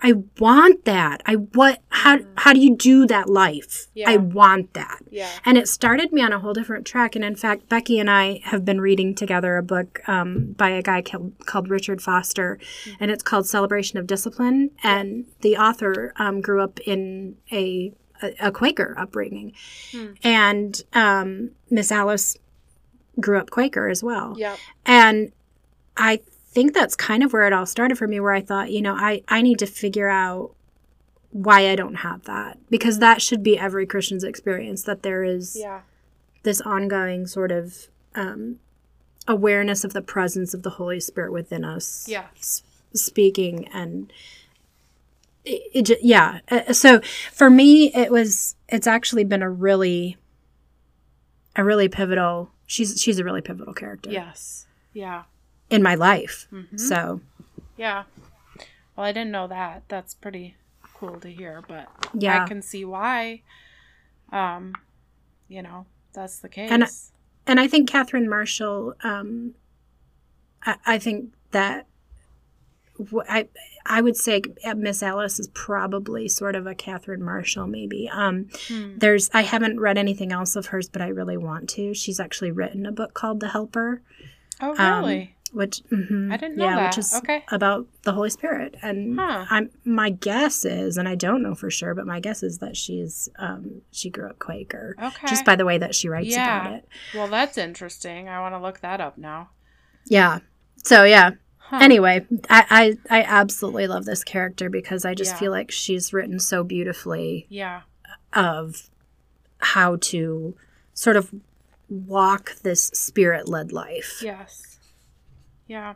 [0.01, 1.21] i want that.
[1.25, 3.87] I what how how do you do that life?
[3.93, 4.09] Yeah.
[4.09, 4.99] i want that.
[5.09, 5.29] Yeah.
[5.45, 7.15] and it started me on a whole different track.
[7.15, 10.81] And in fact becky and i have been reading together a book um, by a
[10.81, 12.59] guy called, called richard foster.
[12.99, 14.71] And it's called celebration of discipline.
[14.83, 17.93] And the author um, grew up in a
[18.39, 19.53] a, quaker upbringing.
[19.91, 20.13] Hmm.
[20.23, 22.37] and um, miss alice
[23.19, 24.35] grew up quaker as well.
[24.37, 24.57] Yep.
[24.85, 25.31] and
[25.97, 26.21] I
[26.51, 28.93] think that's kind of where it all started for me, where I thought, you know,
[28.95, 30.53] I, I need to figure out
[31.31, 32.57] why I don't have that.
[32.69, 35.81] Because that should be every Christian's experience that there is Yeah.
[36.43, 38.59] this ongoing sort of um,
[39.27, 42.05] awareness of the presence of the Holy Spirit within us.
[42.09, 42.25] Yeah.
[42.37, 44.11] s- speaking and
[45.45, 46.99] it, it yeah Uh, so
[47.31, 50.17] for me it was it's actually been a really
[51.55, 54.67] a really pivotal she's she's a really pivotal character Yes.
[54.93, 55.23] Yeah.
[55.71, 56.47] In my life.
[56.51, 56.79] Mhm.
[56.79, 57.21] So
[57.77, 58.03] Yeah.
[58.95, 59.83] Well, I didn't know that.
[59.87, 60.55] That's pretty
[60.93, 63.41] cool to hear, but yeah, I can see why.
[64.31, 64.75] Um,
[65.47, 66.69] you know, that's the case.
[66.69, 66.85] And
[67.47, 68.93] and I think Catherine Marshall.
[69.03, 69.55] Um,
[70.63, 71.87] I, I think that
[73.27, 73.47] I
[73.85, 74.43] I would say
[74.75, 78.07] Miss Alice is probably sort of a Catherine Marshall, maybe.
[78.13, 78.97] Um, Hmm.
[78.97, 81.93] there's I haven't read anything else of hers, but I really want to.
[81.95, 84.01] She's actually written a book called The Helper,
[84.59, 85.35] Oh, um, really?
[85.51, 86.85] Which mhm, I didn't know yeah, that.
[86.91, 87.43] which is Okay.
[87.51, 88.75] about the Holy Spirit.
[88.81, 89.45] And Huh.
[89.49, 92.77] I'm my guess is, and I don't know for sure, but my guess is that
[92.77, 94.95] she's um, she grew up Quaker.
[95.01, 95.27] Okay.
[95.27, 96.61] Just by the way that she writes Yeah.
[96.61, 96.87] about it.
[97.13, 98.29] well, that's interesting.
[98.29, 99.49] I want to look that up now.
[100.05, 100.39] Yeah.
[100.83, 101.31] So yeah.
[101.57, 101.79] Huh.
[101.81, 105.39] Anyway, I, I I absolutely love this character because I just Yeah.
[105.39, 107.81] feel like she's written so beautifully Yeah.
[108.33, 108.89] of
[109.59, 110.55] how to
[110.93, 111.31] sort of
[111.87, 114.21] walk this spirit led life.
[114.23, 114.70] Yes.
[115.71, 115.93] Yeah.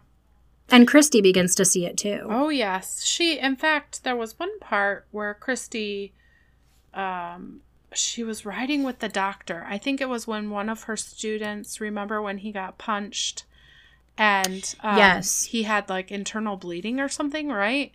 [0.70, 2.26] And Christy begins to see it too.
[2.30, 3.38] Oh yes, she.
[3.38, 6.14] In fact, there was one part where Christy,
[6.94, 7.60] um,
[7.94, 9.66] she was riding with the doctor.
[9.68, 11.82] I think it was when one of her students.
[11.82, 13.44] Remember when he got punched,
[14.18, 15.44] and um, Yes.
[15.44, 17.92] he had like internal bleeding or something, right?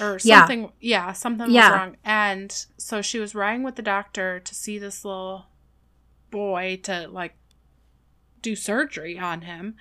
[0.00, 0.38] Or Yeah.
[0.42, 0.70] something.
[0.80, 1.70] Yeah, something Yeah.
[1.70, 1.96] was wrong.
[2.04, 5.46] And so she was riding with the doctor to see this little
[6.30, 7.34] boy to like
[8.42, 9.76] do surgery on him.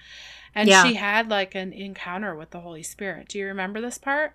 [0.56, 0.84] And Yeah.
[0.84, 3.30] she had like an encounter with the Holy Spirit.
[3.30, 4.34] Do you remember this part?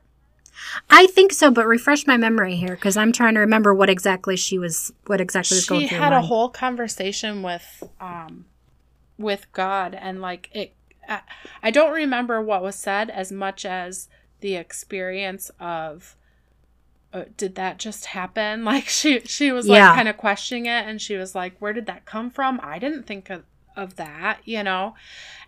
[0.89, 4.37] I think so, but refresh my memory here because I'm trying to remember what exactly
[4.37, 5.99] she was, what exactly was going She through.
[5.99, 8.47] had her a whole conversation with um
[9.19, 10.75] with God and like it
[11.09, 11.21] I,
[11.63, 14.09] I don't remember what was said as much as
[14.41, 16.17] the experience of
[17.13, 18.65] uh, did that just happen?
[18.65, 19.95] Like she she was like Yeah.
[19.95, 22.61] kind of questioning it and she was like where did that come from?
[22.63, 23.45] I didn't think of
[23.77, 24.95] of that, you know.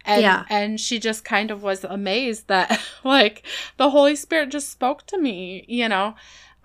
[0.04, 0.44] And Yeah.
[0.48, 3.44] and she just kind of was amazed that like
[3.76, 6.14] the Holy Spirit just spoke to me, you know.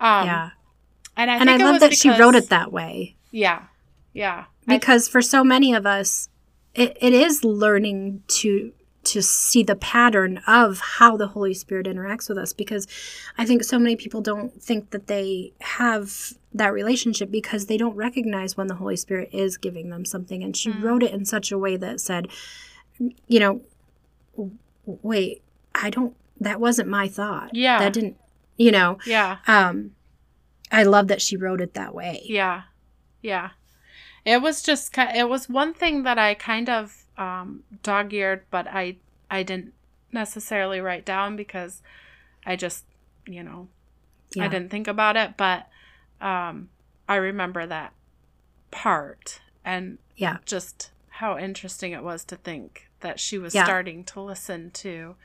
[0.00, 0.50] Um yeah,
[1.16, 3.62] and I and I it love was that she wrote it that way Yeah.
[4.12, 4.44] Yeah.
[4.68, 6.28] I- because for so many of us,
[6.74, 8.72] it, it is learning to
[9.04, 12.52] to see the pattern of how the Holy Spirit interacts with us.
[12.52, 12.86] Because
[13.36, 17.96] I think so many people don't think that they have that relationship because they don't
[17.96, 20.42] recognize when the Holy Spirit is giving them something.
[20.44, 20.82] And she Mm.
[20.82, 22.28] wrote it in such a way that said,
[23.26, 23.62] you know,
[24.86, 25.42] wait,
[25.74, 26.14] I don't.
[26.40, 27.54] That wasn't my thought.
[27.54, 27.78] Yeah.
[27.78, 28.16] that didn't.
[28.56, 29.38] You know, yeah.
[29.46, 29.92] um,
[30.70, 32.22] I love that she wrote it that way.
[32.24, 32.62] Yeah.
[33.22, 33.50] Yeah.
[34.24, 38.96] It was just it was one thing that I kind of um dog-eared but I
[39.30, 39.74] I didn't
[40.12, 41.82] necessarily write down because
[42.44, 42.84] I just,
[43.26, 43.68] you know,
[44.38, 45.68] I didn't think about it, but
[46.20, 46.68] um
[47.08, 47.92] I remember that
[48.70, 50.38] part and Yeah.
[50.46, 53.64] just how interesting it was to think that she was Yeah.
[53.64, 55.16] starting to listen to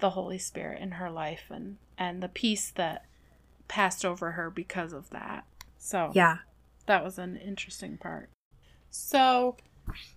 [0.00, 3.06] the Holy Spirit in her life and and the peace that
[3.68, 5.44] passed over her because of that.
[5.78, 6.38] So Yeah.
[6.86, 8.28] that was an interesting part.
[8.90, 9.56] So,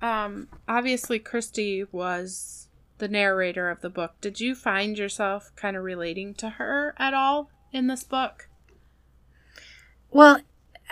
[0.01, 4.13] um, obviously, Christy was the narrator of the book.
[4.21, 8.49] Did you find yourself kind of relating to her at all in this book?
[10.09, 10.39] Well,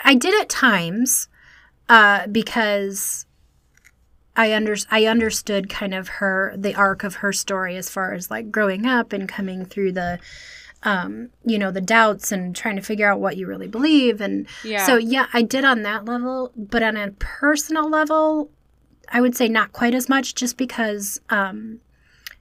[0.04, 1.28] I did at times
[1.90, 3.26] uh, because
[4.36, 8.30] I under I understood kind of her the arc of her story as far as
[8.30, 10.20] like growing up and coming through the
[10.84, 14.46] um, you know the doubts and trying to figure out what you really believe and
[14.64, 14.86] Yeah.
[14.86, 18.52] so yeah I did on that level but on a personal level
[19.10, 21.80] I would say not quite as much just because um,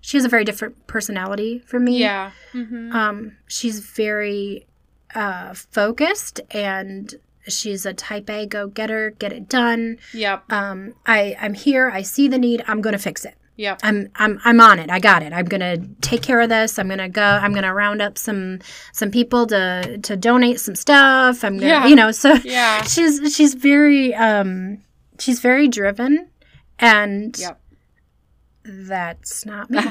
[0.01, 2.31] she has a very different personality from me yeah.
[2.53, 2.93] Mm-hmm.
[2.93, 4.67] um, she's very
[5.15, 7.15] uh, focused and
[7.49, 9.99] she's a type A go getter, get it done.
[10.13, 10.51] Yep.
[10.51, 13.37] Um, I, I'm here, I see the need, I'm gonna fix it.
[13.57, 13.81] Yep.
[13.85, 14.91] I'm I'm I'm on it.
[14.91, 15.33] I got it.
[15.33, 16.77] I'm gonna take care of this.
[16.77, 17.23] I'm gonna go.
[17.23, 18.59] I'm gonna round up some
[18.93, 21.45] some people to to donate some stuff.
[21.45, 21.87] I'm gonna Yeah.
[21.87, 22.11] you know.
[22.11, 22.83] So Yeah.
[22.95, 24.79] she's she's very um
[25.21, 26.31] she's very driven,
[26.79, 27.61] and Yep.
[28.65, 29.79] that's not me.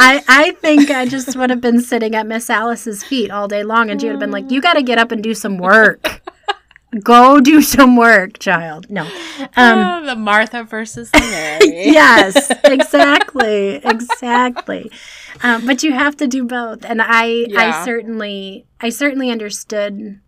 [0.00, 3.62] I, I think I just would have been sitting at Miss Alice's feet all day
[3.64, 5.58] long, and she would have been like, "You got to get up and do some
[5.58, 6.20] work.
[7.02, 9.08] Go do some work, child." No, um,
[9.56, 11.66] Oh, the Martha versus the Mary.
[11.86, 14.90] yes, exactly, exactly.
[15.42, 17.60] Um, but you have to do both, and I, Yeah.
[17.80, 20.20] I certainly, I certainly understood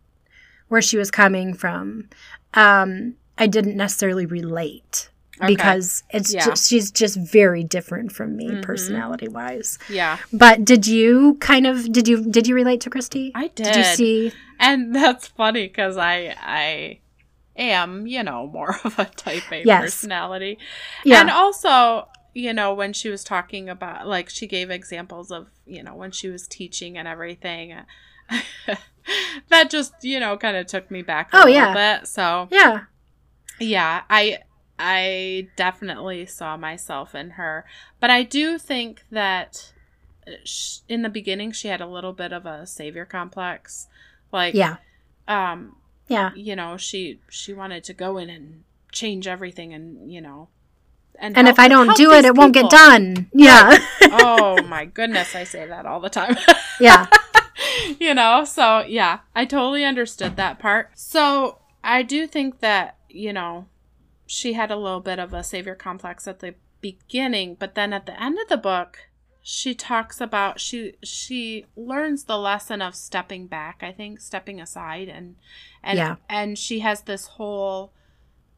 [0.70, 2.09] where she was coming from.
[2.54, 5.11] Um, I didn't necessarily relate
[5.42, 5.46] Okay.
[5.54, 6.44] because it's Yeah.
[6.46, 8.62] just, she's just very different from me Mhm.
[8.62, 9.78] personality wise.
[9.88, 10.18] Yeah.
[10.33, 13.33] But did you kind of did you did you relate to Christy?
[13.35, 13.64] I did.
[13.64, 14.33] Did you see?
[14.59, 17.00] And that's funny because I I
[17.56, 19.83] am, you know, more of a type A Yes.
[19.83, 20.59] personality.
[21.04, 25.48] Yeah, And also, you know, when she was talking about like she gave examples of,
[25.66, 27.74] you know, when she was teaching and everything.
[29.48, 31.98] that just, you know, kind of took me back a Oh, little yeah.
[31.98, 32.07] bit.
[32.09, 32.82] So, yeah,
[33.59, 34.38] yeah, I
[34.78, 37.64] I definitely saw myself in her.
[38.00, 39.72] But I do think that
[40.26, 43.88] uh, sh- in the beginning she had a little bit of a savior complex.
[44.32, 44.76] Like yeah,
[45.28, 45.76] um
[46.09, 46.30] yeah.
[46.34, 50.48] you know she she wanted to go in and change everything and you know
[51.18, 53.28] And help- if I don't do it, it won't get done.
[53.34, 56.36] Yeah, oh my goodness i say that all the time
[56.80, 57.07] yeah,
[58.01, 63.33] you know so yeah i totally understood that part so i do think that you
[63.33, 63.66] know
[64.26, 68.07] she had a little bit of a savior complex at the beginning but then at
[68.07, 68.99] the end of the book
[69.43, 75.09] she talks about she she learns the lesson of stepping back i think stepping aside
[75.09, 75.37] and
[75.83, 76.16] and Yeah.
[76.28, 77.93] and she has this whole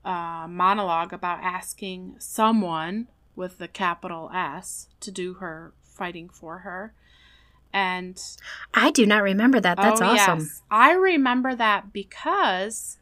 [0.04, 3.06] uh, monologue about asking someone
[3.36, 6.92] with the capital s to do her fighting for her
[7.72, 8.20] and
[8.74, 9.76] I do not remember that.
[9.80, 10.38] That's Oh, awesome.
[10.40, 10.62] yes.
[10.70, 12.98] I remember that because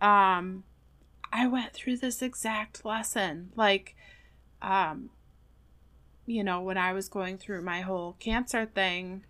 [0.00, 0.64] um
[1.32, 3.50] I went through this exact lesson.
[3.56, 3.94] Like
[4.62, 5.10] um
[6.26, 9.24] you know, when I was going through my whole cancer thing,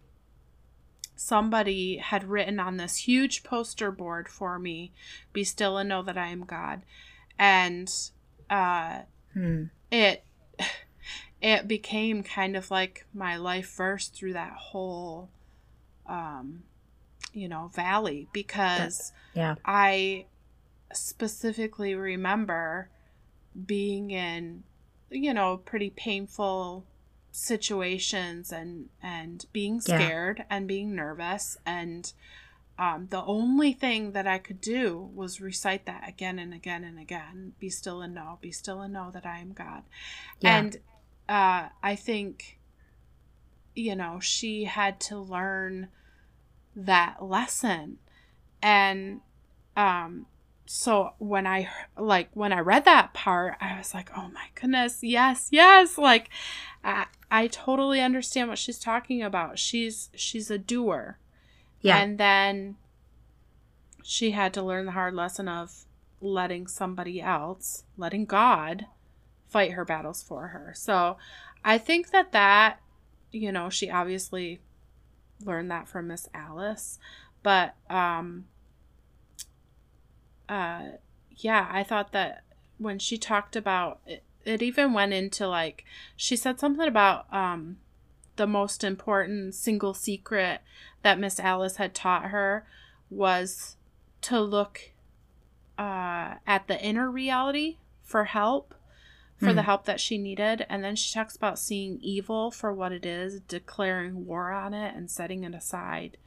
[1.16, 4.93] somebody had written on this huge poster board for me,
[5.33, 6.83] be still and know that I am God.
[7.39, 7.91] And
[8.49, 9.01] uh
[9.33, 9.64] Hmm.
[9.91, 10.25] it
[11.41, 15.30] it became kind of like my life verse through that whole
[16.07, 16.62] um
[17.32, 19.55] you know valley because Yeah.
[19.64, 20.24] i
[20.93, 22.88] specifically remember
[23.66, 24.62] being in
[25.11, 26.84] you know pretty painful
[27.32, 29.97] situations and and being Yeah.
[29.97, 32.12] scared and being nervous and
[32.80, 36.99] um, the only thing that I could do was recite that again and again and
[36.99, 37.53] again.
[37.61, 39.82] Be still and know, be still and know that I am God.
[40.41, 40.57] Yeah.
[40.57, 40.78] And
[41.31, 42.59] uh, I think,
[43.76, 45.89] you know, she had to learn
[46.74, 47.99] that lesson.
[48.61, 49.20] And
[49.76, 50.26] um,
[50.66, 54.99] so when I, like, when I read that part, I was like, oh my goodness,
[55.03, 55.97] yes, yes.
[55.97, 56.31] Like,
[56.83, 59.57] I, I totally understand what she's talking about.
[59.57, 61.18] She's, she's a doer.
[61.81, 61.99] Yeah.
[61.99, 62.74] And then
[64.03, 65.85] she had to learn the hard lesson of
[66.20, 68.87] letting somebody else, letting God
[69.51, 70.72] fight her battles for her.
[70.74, 71.16] So
[71.64, 72.80] I think that that,
[73.30, 74.61] you know, she obviously
[75.44, 76.98] learned that from Miss Alice,
[77.42, 78.46] but um
[80.48, 80.82] uh
[81.30, 82.44] yeah, I thought that
[82.78, 85.84] when she talked about it, it even went into like
[86.16, 87.78] she said something about um
[88.36, 90.61] the most important single secret
[91.03, 92.66] that Miss Alice had taught her
[93.11, 93.76] was
[94.22, 94.92] to look
[95.78, 98.74] uh, at the inner reality for help,
[99.41, 99.66] for the Hmm.
[99.66, 100.66] help that she needed.
[100.68, 104.95] And then she talks about seeing evil for what it is, declaring war on it,
[104.95, 106.18] and setting it aside,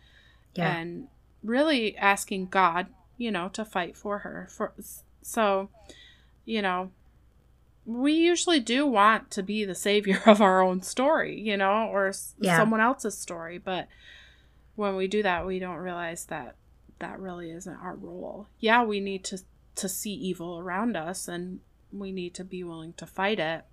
[0.56, 0.76] Yeah.
[0.76, 1.08] and
[1.44, 2.88] really asking God,
[3.18, 4.48] you know, to fight for her.
[4.50, 4.74] For
[5.22, 5.70] so,
[6.46, 6.92] you know,
[7.86, 12.14] we usually do want to be the savior of our own story, you know, or
[12.40, 12.58] Yeah.
[12.58, 13.88] someone else's story, but
[14.76, 16.56] when we do that, we don't realize that
[17.00, 18.48] that really isn't our role.
[18.60, 19.40] Yeah, we need to
[19.76, 21.60] to see evil around us and
[21.94, 23.64] we need to be willing to fight it.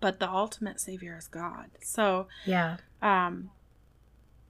[0.00, 1.66] But the ultimate savior is God.
[1.82, 2.76] So, yeah.
[3.02, 3.50] um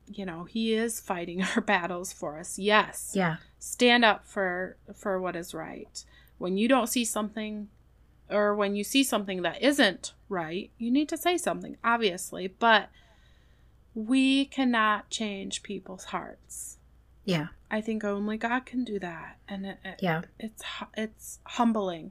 [0.09, 2.59] you know, he is fighting our battles for us.
[2.59, 3.37] Yes Yeah.
[3.59, 6.05] stand up for for what is right
[6.39, 7.69] when you don't see something
[8.31, 12.89] or when you see something that isn't right you need to say something obviously but
[13.95, 16.79] we cannot change people's hearts
[17.25, 17.49] Yeah.
[17.71, 20.23] i think only god can do that and it, it- Yeah.
[20.39, 20.63] it's
[20.97, 22.11] it's humbling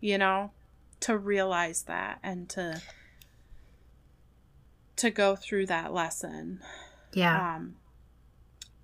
[0.00, 0.50] you know
[1.00, 2.80] to realize that and to
[4.96, 6.60] to go through that lesson.
[7.12, 7.56] Yeah.
[7.56, 7.76] um,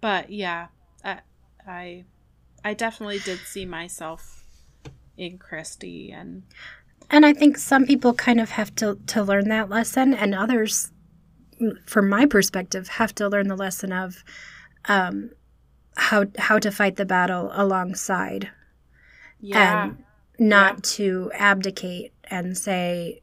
[0.00, 0.68] but yeah,
[1.04, 1.20] I,
[1.66, 2.04] I,
[2.64, 4.44] I definitely did see myself
[5.16, 6.42] in Christy, and
[7.10, 10.90] And I think some people kind of have to, to learn that lesson, and others,
[11.86, 14.24] from my perspective, have to learn the lesson of
[14.86, 15.30] um,
[15.96, 18.50] how how to fight the battle alongside,
[19.40, 20.04] yeah, and
[20.38, 23.22] not to abdicate and say,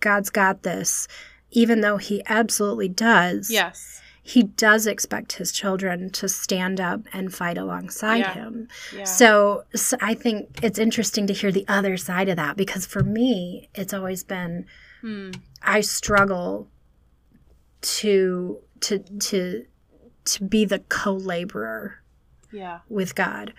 [0.00, 1.08] "God's got this,"
[1.50, 3.50] even though He absolutely does.
[3.50, 8.34] yes, He does expect His children to stand up and fight alongside Yeah.
[8.34, 8.68] Him.
[8.96, 12.86] yeah, So, so I think it's interesting to hear the other side of that because
[12.86, 14.66] for me, it's always been
[15.00, 15.32] Hmm.
[15.62, 16.68] I struggle
[17.80, 19.64] to to to
[20.24, 22.00] to be the co-laborer
[22.52, 23.52] yeah, with God.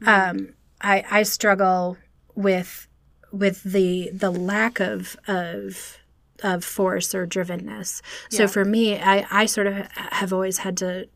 [0.00, 0.08] Hmm.
[0.08, 0.48] Um,
[0.80, 1.96] I I struggle
[2.34, 2.88] with
[3.30, 5.98] with the the lack of of
[6.42, 8.02] of force or drivenness.
[8.30, 11.08] So for me, I I sort of have always had to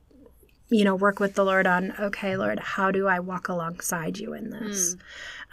[0.69, 4.33] you know work with the Lord on okay, Lord, how do I walk alongside you
[4.33, 4.97] in this?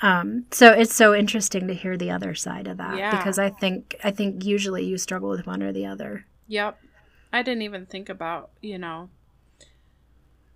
[0.01, 3.15] Um, so it's so interesting to hear the other side of that Yeah.
[3.15, 6.25] because I think I think usually you struggle with one or the other.
[6.47, 6.79] yep.
[7.31, 9.09] I didn't even think about you know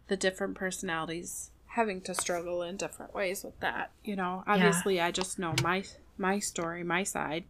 [0.07, 3.91] the different personalities having to struggle in different ways with that.
[4.03, 5.83] You know, obviously, I just know my
[6.17, 7.43] my story, my side,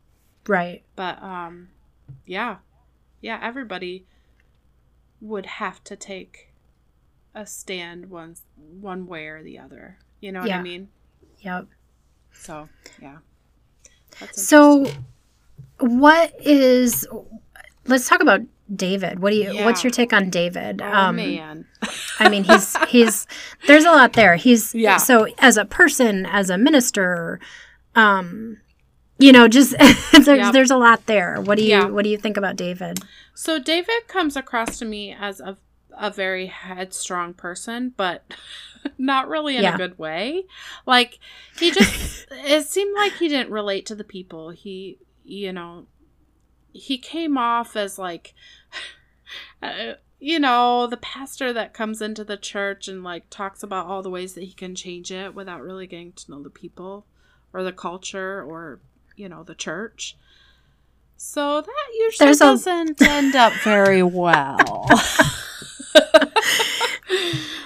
[0.46, 0.84] Right.
[0.98, 1.70] but um,
[2.26, 2.58] yeah,
[3.22, 4.06] yeah, everybody
[5.22, 6.50] would have to take
[7.34, 9.98] a stand one one way or the other.
[10.20, 10.60] You know what Yeah.
[10.60, 10.90] I mean?
[11.40, 11.68] Yep.
[12.34, 12.68] So
[13.02, 13.18] yeah.
[14.34, 14.86] So,
[15.80, 17.08] what is
[17.86, 18.42] let's talk about
[18.74, 19.20] David.
[19.20, 19.64] What do you?
[19.64, 20.82] What's your take on David?
[20.82, 21.66] Oh man.
[22.20, 23.28] I mean, he's he's
[23.68, 24.36] there's a lot there.
[24.36, 24.98] He's Yeah.
[24.98, 27.40] So as a person, as a minister,
[27.96, 28.58] um,
[29.20, 29.76] you know, just
[30.12, 30.54] there's Yep.
[30.54, 31.40] there's a lot there.
[31.42, 31.86] What do you Yeah.
[31.86, 33.00] What do you think about David?
[33.34, 35.58] So David comes across to me as a
[36.00, 38.24] a very headstrong person, but
[39.00, 39.74] not really in Yeah.
[39.74, 40.44] a good way.
[40.86, 41.18] Like
[41.58, 44.50] he just it seemed like he didn't relate to the people.
[44.52, 45.88] He you know
[46.74, 48.34] he came off as like
[49.62, 54.02] uh, you know, the pastor that comes into the church and like talks about all
[54.02, 57.06] the ways that he can change it without really getting to know the people
[57.54, 58.80] or the culture or,
[59.16, 60.18] you know, the church.
[61.18, 64.58] So that usually There's doesn't end up very well.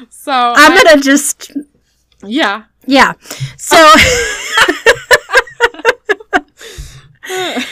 [0.09, 1.51] so I'm I- gonna just
[2.25, 2.63] yeah.
[2.85, 3.13] yeah.
[3.57, 3.77] So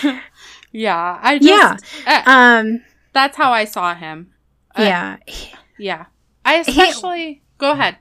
[0.72, 2.24] yeah, I just Yeah.
[2.26, 4.32] uh, um that's how I saw him.
[4.76, 5.18] Uh, yeah.
[5.78, 6.06] Yeah.
[6.46, 7.98] I especially go ahead.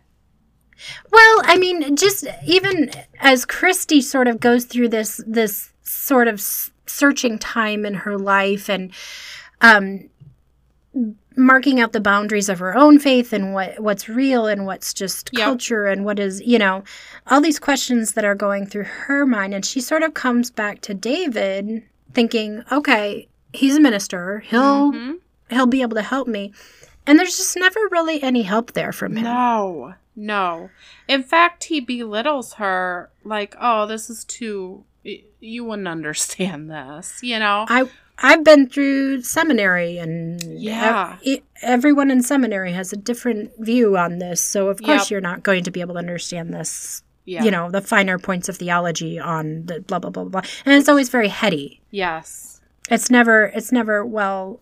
[1.10, 2.90] Well, I mean, just even
[3.20, 6.40] as Christy sort of goes through this this sort of
[6.86, 8.92] searching time in her life and
[9.60, 10.08] um
[11.36, 15.30] marking out the boundaries of her own faith and what what's real and what's just
[15.32, 15.44] Yep.
[15.44, 16.82] culture and what is, you know,
[17.28, 20.80] all these questions that are going through her mind and she sort of comes back
[20.82, 21.84] to David
[22.14, 24.40] thinking, "Okay, he's a minister.
[24.40, 25.18] He'll Mhm.
[25.50, 26.52] he'll be able to help me."
[27.06, 29.24] And there's just never really any help there from him.
[29.24, 30.70] No, no.
[31.08, 34.84] In fact, he belittles her like, "Oh, this is too.
[35.40, 37.64] You wouldn't understand this," you know.
[37.68, 37.88] I
[38.20, 41.18] I've been through seminary and Yeah.
[41.24, 44.40] ev- everyone in seminary has a different view on this.
[44.42, 45.10] So of course Yep.
[45.10, 47.44] you're not going to be able to understand this, yeah.
[47.44, 50.40] you know, the finer points of theology on the blah blah blah blah.
[50.40, 50.50] blah.
[50.64, 51.80] And it's always very heady.
[51.90, 52.60] Yes.
[52.90, 54.60] It's never it's never well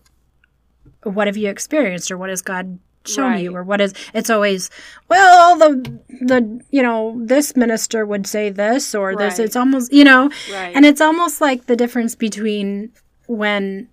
[1.03, 4.69] what have you experienced or what has God shown you or what is it's always
[5.07, 5.99] well the
[6.31, 10.75] the you know this minister would say this or this it's almost you know Right.
[10.75, 12.91] and it's almost like the difference between
[13.27, 13.87] when,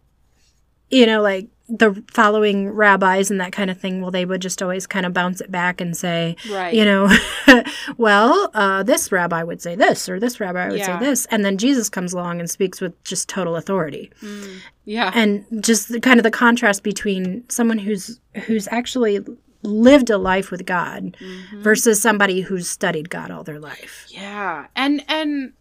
[0.91, 4.61] you know, like the following rabbis and that kind of thing, well, they would just
[4.63, 6.75] always kind of bounce it back and say, right.
[6.75, 7.09] you know,
[7.97, 10.99] well, uh, this rabbi would say this or this rabbi would Yeah.
[10.99, 11.27] say this.
[11.27, 14.11] And then Jesus comes along and speaks with just total authority.
[14.21, 15.11] Mm, yeah.
[15.15, 19.21] And just the, kind of the contrast between someone who's who's actually
[19.63, 21.63] lived a life with God Mhm.
[21.63, 24.05] versus somebody who's studied God all their life.
[24.09, 24.67] Yeah.
[24.77, 25.55] And and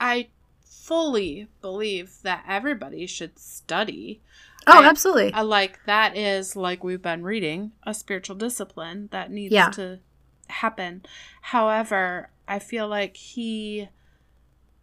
[0.00, 0.28] I
[0.64, 4.20] fully believe that everybody should study.
[4.66, 5.32] Oh, I- absolutely.
[5.32, 9.70] I like that is like we've been reading a spiritual discipline that needs Yeah.
[9.70, 10.00] to
[10.48, 11.04] happen.
[11.40, 13.88] However, I feel like he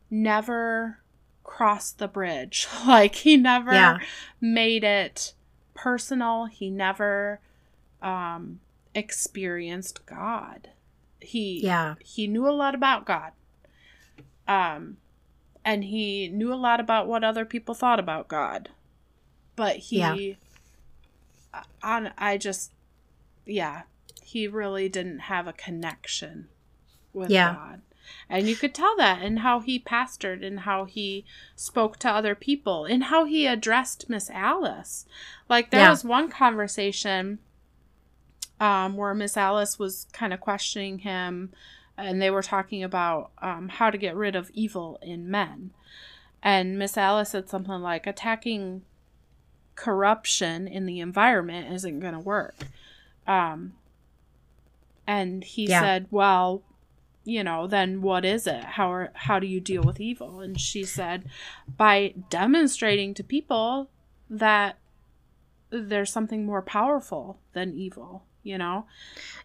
[0.09, 0.99] never
[1.43, 2.67] crossed the bridge.
[2.87, 3.97] Like he never Yeah.
[4.39, 5.33] made it
[5.73, 6.45] personal.
[6.45, 7.39] He never
[8.01, 8.59] um
[8.95, 10.69] experienced God.
[11.19, 11.95] He Yeah.
[11.99, 13.31] he knew a lot about God.
[14.47, 14.97] Um
[15.65, 18.69] and he knew a lot about what other people thought about God.
[19.55, 20.17] But he Yeah.
[21.83, 22.71] On I just
[23.45, 23.83] yeah,
[24.21, 26.47] he really didn't have a connection
[27.13, 27.53] with Yeah.
[27.53, 27.81] God.
[28.29, 31.25] And you could tell that in how he pastored and how he
[31.55, 35.05] spoke to other people and how he addressed Miss Alice.
[35.47, 35.91] Like there Yeah.
[35.91, 37.39] was one conversation
[38.59, 41.51] um, where Miss Alice was kind of questioning him,
[41.97, 45.71] and they were talking about um, how to get rid of evil in men.
[46.41, 48.83] And Miss Alice said something like, attacking
[49.75, 52.55] corruption in the environment isn't going to work.
[53.27, 53.73] Um,
[55.07, 55.81] and he Yeah.
[55.81, 56.63] said, well,
[57.25, 58.63] you know, then what is it?
[58.63, 60.41] How are, how do you deal with evil?
[60.41, 61.25] And she said,
[61.77, 63.89] by demonstrating to people
[64.29, 64.77] that
[65.69, 68.85] there's something more powerful than evil, you know?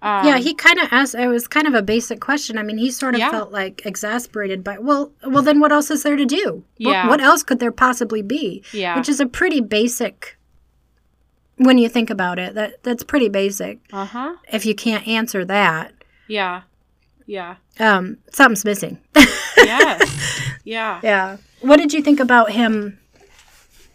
[0.03, 1.15] Um, yeah, he kind of asked.
[1.15, 2.59] It was kind of a basic question.
[2.59, 3.31] I mean, he sort of Yeah.
[3.31, 4.79] felt like exasperated by.
[4.79, 6.65] Well, well, then what else is there to do?
[6.79, 7.09] What- Yeah.
[7.09, 8.63] What, else could there possibly be?
[8.73, 8.97] yeah.
[8.97, 10.37] Which is a pretty basic.
[11.57, 13.81] When you think about it, that that's pretty basic.
[13.93, 14.37] Uh huh.
[14.53, 15.93] If you can't answer that,
[16.29, 16.63] Yeah.
[17.27, 17.57] Yeah.
[17.81, 18.99] um, something's missing.
[19.57, 20.41] Yes.
[20.65, 21.01] yeah.
[21.03, 21.37] yeah.
[21.61, 22.99] What did you think about him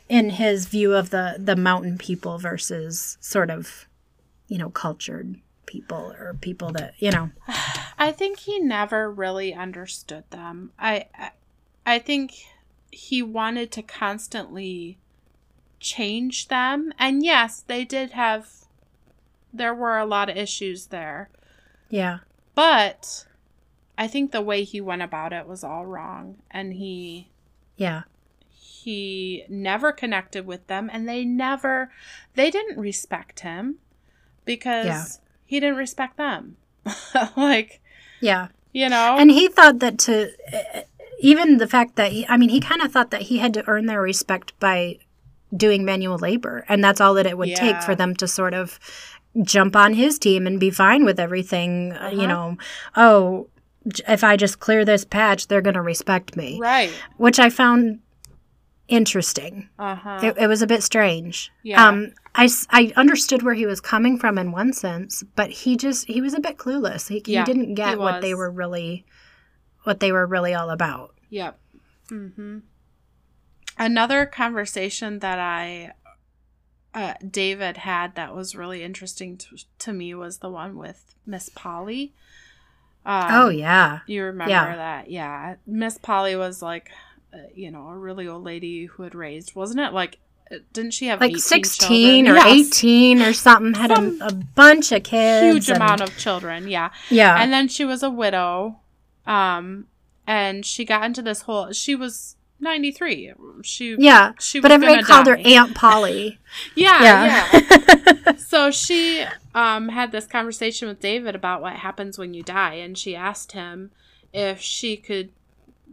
[0.10, 3.86] in his view of the the mountain people versus sort of,
[4.54, 7.32] you know, cultured people or people that you know?
[7.98, 10.72] I think he never really understood them.
[10.78, 11.32] I, I
[11.88, 12.34] I think
[12.92, 15.00] he wanted to constantly
[15.80, 16.94] change them.
[17.00, 18.48] And yes, they did have
[19.52, 21.32] there were a lot of issues there.
[21.90, 22.20] Yeah.
[22.54, 23.26] But
[23.98, 27.30] I think the way he went about it was all wrong and he
[27.76, 28.04] Yeah.
[28.52, 31.92] he never connected with them and they never
[32.36, 33.80] they didn't respect him
[34.46, 35.06] because Yeah.
[35.46, 36.58] he didn't respect them.
[37.38, 37.82] like,
[38.22, 38.48] Yeah.
[38.72, 39.18] you know.
[39.20, 40.32] And he thought that to
[41.20, 43.64] even the fact that he, I mean, he kind of thought that he had to
[43.68, 44.98] earn their respect by
[45.56, 48.80] doing manual labor, and that's all that it would take for them to sort of
[49.44, 51.94] jump on his team and be fine with everything.
[51.94, 52.28] uh, You Uh-huh.
[52.28, 52.58] know,
[52.98, 53.48] oh,
[54.08, 56.92] if I just clear this patch, they're going to respect me, right.
[57.18, 58.00] which I found
[58.88, 59.70] interesting.
[59.80, 60.20] Uh-huh.
[60.24, 61.52] It, it was a bit strange.
[61.64, 61.88] Yeah.
[61.88, 66.08] Um, I, I understood where he was coming from in one sense, but he just
[66.08, 67.08] he was a bit clueless.
[67.10, 69.06] He, Yeah, he didn't he get what they were really
[69.84, 71.14] what they were really all about.
[71.30, 71.60] Yep.
[72.10, 72.60] hmm
[73.78, 75.94] Another conversation that I,
[76.94, 81.50] uh, David had that was really interesting to, to me was the one with Miss
[81.50, 82.14] Polly.
[83.06, 84.00] Um, oh yeah.
[84.06, 84.76] You remember Yeah.
[84.76, 85.10] that?
[85.10, 85.56] Yeah.
[85.66, 86.92] Miss Polly was like,
[87.34, 89.92] uh, you know, a really old lady who had raised, wasn't it?
[89.94, 90.20] Like,
[90.52, 92.44] uh, didn't she have Like 18 16 children?
[92.44, 92.68] or Yes.
[92.76, 95.44] 18 or something had Some a, a bunch of kids.
[95.54, 96.68] Huge and- amount of children.
[96.68, 96.92] Yeah.
[97.10, 97.42] Yeah.
[97.42, 98.80] and then she was a widow
[99.26, 99.88] um
[100.28, 104.34] and she got into this whole she was 93 she yeah.
[104.40, 105.38] she But everybody called her.
[105.38, 106.40] Aunt Polly.
[106.76, 107.62] yeah yeah.
[108.26, 109.26] yeah so she
[109.56, 113.54] um had this conversation with david about what happens when you die and she asked
[113.54, 113.92] him
[114.34, 115.30] if she could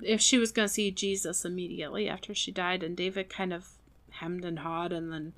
[0.04, 3.68] if she was going to see jesus immediately after she died and david kind of
[4.10, 5.32] hemmed and hawed and then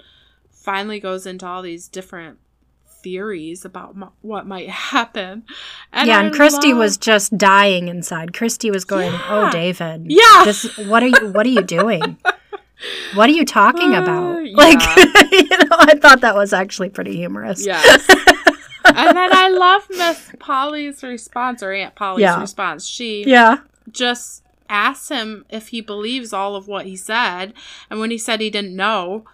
[0.50, 2.38] finally goes into all these different
[3.02, 5.44] theories about m- what might happen
[5.92, 8.32] and yeah, I and Christy love- was just dying inside.
[8.32, 9.26] Christy was going, Yeah.
[9.28, 10.44] "Oh, David, Yeah.
[10.44, 11.28] just what are you?
[11.32, 12.16] What are you doing?
[13.14, 14.56] What are you talking Uh, about?" yeah.
[14.56, 14.80] Like,
[15.32, 17.66] you know, I thought that was actually pretty humorous.
[17.66, 18.06] Yes.
[18.84, 22.40] and then I love Miss Polly's response or Aunt Polly's Yeah.
[22.40, 22.86] response.
[22.86, 23.58] She Yeah.
[23.90, 24.41] just
[24.72, 27.52] asks him if he believes all of what he said.
[27.90, 29.24] And when he said he didn't know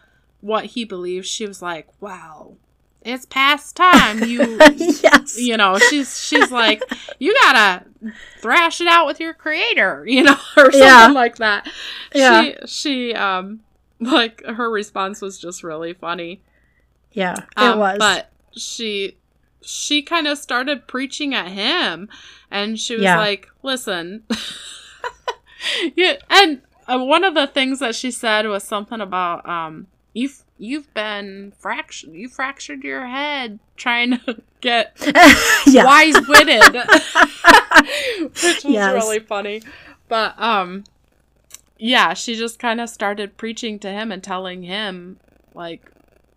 [0.41, 2.57] what he believed, she was like, Wow,
[3.03, 4.24] it's past time.
[4.24, 5.39] You yes.
[5.41, 6.82] you know, she's she's like,
[7.18, 7.84] You gotta
[8.41, 11.07] thrash it out with your creator, you know, or something Yeah.
[11.09, 11.68] like that.
[12.14, 12.43] Yeah.
[12.43, 13.61] She she um
[14.01, 16.43] like her response was just really funny.
[17.12, 17.34] Yeah.
[17.57, 17.99] It Um, was.
[17.99, 19.16] But she
[19.61, 22.09] she kind of started preaching at him
[22.51, 23.18] and she was Yeah.
[23.18, 24.22] like, "Listen."
[25.96, 30.42] yeah, and uh, one of the things that she said was something about um you've
[30.59, 34.96] you've been fractured you fractured your head trying to get
[35.66, 36.74] wise-witted.
[38.40, 38.92] Which was Yes.
[38.94, 39.62] really funny.
[40.09, 40.84] But um
[41.80, 45.16] yeah she just kind of started preaching to him and telling him
[45.54, 45.88] like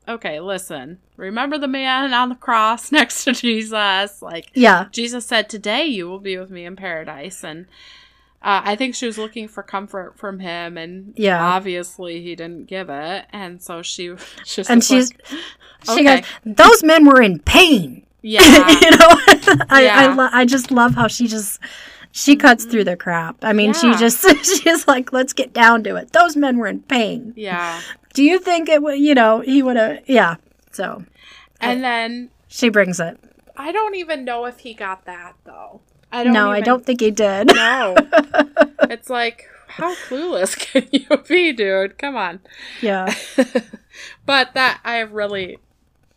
[0.08, 4.22] okay listen remember the man on the cross next to jesus?
[4.22, 4.86] Like Yeah.
[4.92, 7.66] jesus said today you will be with me in paradise and
[8.44, 11.44] uh, i think she was looking for comfort from him and Yeah.
[11.44, 14.16] obviously he didn't give it and so she
[14.46, 15.40] she's And she's like,
[15.86, 16.22] she okay.
[16.22, 20.14] goes, "Those men were in pain." yeah you know, I I, Yeah.
[20.16, 21.60] lo- I just love how she just
[22.14, 23.38] she cuts through the crap.
[23.42, 24.24] I mean, she just
[24.64, 27.34] she's like, "Let's get down to it." Those men were in pain.
[27.38, 27.80] yeah
[28.14, 29.00] Do you think it would?
[29.00, 30.02] You know, he would have.
[30.08, 30.36] Yeah.
[30.72, 31.06] So
[31.62, 33.18] and then she brings it.
[33.58, 35.80] I don't even know if he got that though.
[36.12, 36.34] I don't.
[36.34, 37.48] no, I don't think he did.
[37.48, 37.96] No.
[38.90, 41.98] it's like how clueless can you be, dude?
[41.98, 42.42] Come on.
[42.82, 43.14] yeah.
[44.26, 45.58] but that I really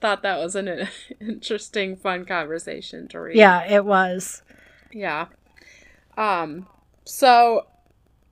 [0.00, 0.88] thought that was an
[1.20, 3.36] interesting, fun conversation to read.
[3.36, 4.42] Yeah, it was.
[4.92, 5.26] Yeah.
[6.16, 6.66] Um.
[7.04, 7.66] So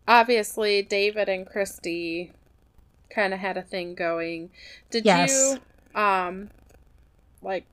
[0.08, 2.32] obviously, David and Christy
[3.10, 4.50] kind of had a thing going.
[4.90, 5.30] Did Yes.
[5.94, 6.50] you um
[7.42, 7.66] like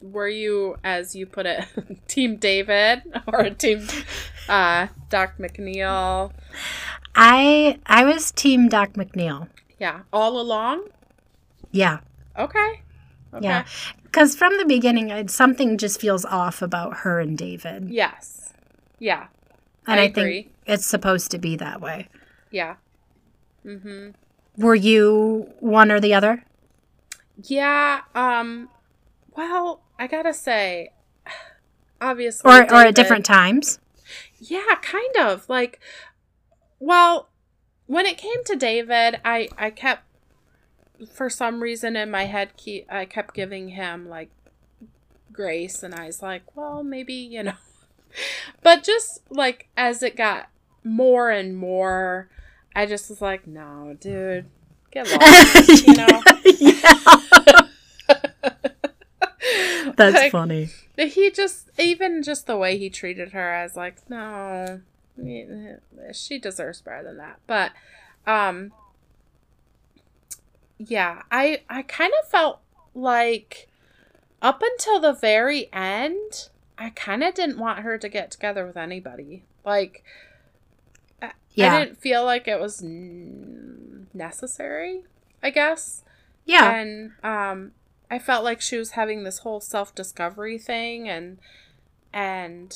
[0.00, 1.64] were you as you put it
[2.08, 3.86] team David or team
[4.48, 6.32] uh Doc MacNeill?
[7.14, 9.48] I I was team Doc MacNeill.
[9.78, 10.88] Yeah, all along?
[11.70, 12.00] Yeah.
[12.38, 12.82] Okay.
[13.34, 13.44] Okay.
[13.44, 13.64] Yeah.
[14.04, 17.90] Because from the beginning, something just feels off about her and David.
[17.90, 18.52] Yes.
[18.98, 19.26] Yeah.
[19.86, 22.08] And I I, think it's supposed to be that way.
[22.50, 22.76] Yeah.
[23.64, 24.10] Mm-hmm.
[24.56, 26.44] Were you one or the other?
[27.42, 28.68] Yeah, um
[29.36, 30.92] well, I got to say
[32.00, 33.78] obviously Or, or at different times?
[34.38, 35.48] Yeah, kind of.
[35.48, 35.80] Like
[36.80, 37.28] well,
[37.86, 40.04] when it came to David, I I kept
[41.12, 44.30] for some reason in my head keep, I kept giving him like
[45.32, 47.52] grace and I was like, well, maybe, you know.
[48.62, 50.48] But just like as it got
[50.84, 52.28] more and more,
[52.74, 54.46] I just was like, no, dude,
[54.90, 56.22] get lost, you know.
[59.98, 60.70] That's Like, funny.
[60.96, 64.80] he just even just the way he treated her i was like no
[66.12, 67.72] she deserves better than that but
[68.26, 68.72] um
[70.78, 72.60] yeah, I I kind of felt
[72.94, 73.68] like
[74.40, 78.76] up until the very end, I kind of didn't want her to get together with
[78.76, 79.42] anybody.
[79.64, 80.04] Like
[81.54, 81.74] Yeah.
[81.74, 82.80] I didn't feel like it was
[84.14, 85.02] necessary,
[85.42, 86.04] I guess.
[86.44, 86.70] Yeah.
[86.72, 87.72] And um
[88.10, 91.38] I felt like she was having this whole self-discovery thing and
[92.12, 92.74] and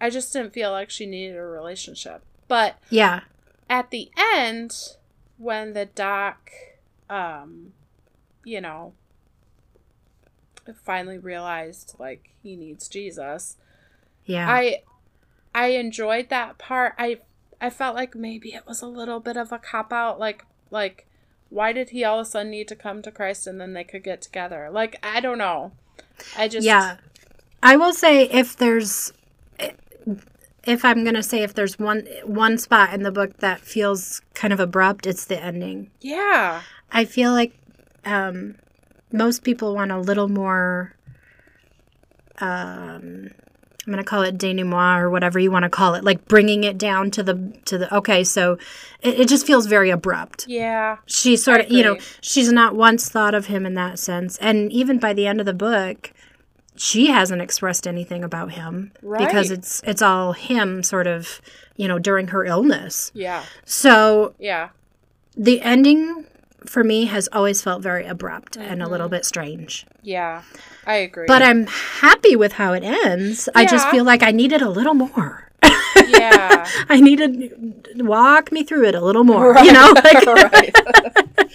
[0.00, 2.22] I just didn't feel like she needed a relationship.
[2.46, 3.20] But yeah.
[3.70, 4.76] at the end
[5.38, 6.50] when the doc
[7.10, 7.72] um
[8.44, 8.92] you know
[10.84, 13.56] finally realized like he needs Jesus
[14.26, 14.48] Yeah.
[14.50, 14.82] I
[15.54, 16.94] I enjoyed that part.
[16.98, 17.18] I
[17.60, 21.06] I felt like maybe it was a little bit of a cop out like like
[21.50, 23.84] why did he all of a sudden need to come to Christ and then they
[23.84, 24.68] could get together?
[24.70, 25.72] Like I don't know.
[26.36, 26.96] I just yeah.
[27.62, 29.12] I will say if there's
[30.66, 34.22] if I'm going to say if there's one one spot in the book that feels
[34.34, 35.90] kind of abrupt, it's the ending.
[36.00, 36.62] Yeah.
[36.90, 37.52] I feel like
[38.04, 38.56] um,
[39.12, 40.94] most people want a little more.
[42.38, 43.30] Um,
[43.86, 46.64] I'm going to call it denouement or whatever you want to call it, like bringing
[46.64, 47.94] it down to the to the.
[47.94, 48.54] Okay, so
[49.02, 50.46] it, it just feels very abrupt.
[50.48, 50.96] Yeah.
[51.06, 54.72] She sort of, you know, she's not once thought of him in that sense, and
[54.72, 56.12] even by the end of the book,
[56.76, 59.26] she hasn't expressed anything about him right.
[59.26, 61.40] because it's it's all him, sort of,
[61.76, 63.10] you know, during her illness.
[63.14, 63.44] Yeah.
[63.64, 64.70] So Yeah.
[65.36, 66.26] the ending
[66.66, 68.92] for me has always felt very abrupt and a Mm-hmm.
[68.92, 69.86] little bit strange.
[70.02, 70.42] Yeah.
[70.86, 71.26] I agree.
[71.26, 73.48] But I'm happy with how it ends.
[73.54, 75.50] I just feel like I needed a little more.
[76.08, 76.66] yeah.
[76.88, 79.92] I needed walk me through it a little more, you know?
[80.04, 80.76] Like, right.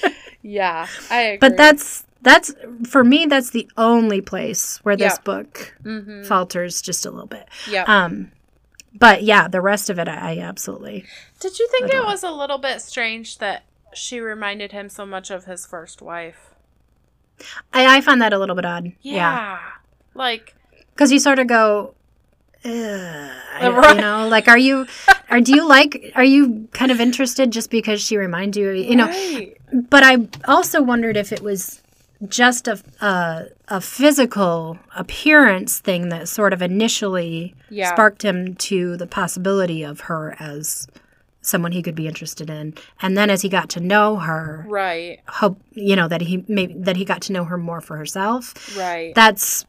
[0.42, 0.88] yeah.
[1.12, 1.38] I agree.
[1.38, 2.54] but that's that's
[2.88, 5.22] for me that's the only place where this Yeah.
[5.24, 6.24] book mm-hmm.
[6.24, 7.48] falters just a little bit.
[7.70, 7.84] yeah.
[7.88, 8.32] Um
[8.98, 11.06] but yeah, the rest of it I, I absolutely
[11.40, 15.30] Did you think it was a little bit strange that she reminded him so much
[15.32, 16.54] of his first wife?
[17.74, 18.92] I, I found that a little bit odd.
[19.02, 19.14] Yeah.
[19.16, 19.60] Yeah.
[20.14, 20.56] Like
[20.94, 21.94] because you sort of go
[22.66, 23.96] Ugh, Right.
[23.96, 24.86] you know like are you
[25.30, 28.98] are do you like are you kind of interested just because she reminds you you
[28.98, 29.56] know Right.
[29.72, 31.82] but i also wondered if it was
[32.28, 37.94] just a, a a physical appearance thing that sort of initially Yeah.
[37.94, 40.86] sparked him to the possibility of her as
[41.42, 45.20] someone he could be interested in and then as he got to know her Right.
[45.28, 48.78] hope you know that he maybe that he got to know her more for herself
[48.78, 49.14] Right.
[49.16, 49.66] that's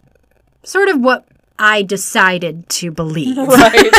[0.65, 1.27] sort of what
[1.59, 3.37] I decided to believe.
[3.37, 3.93] right.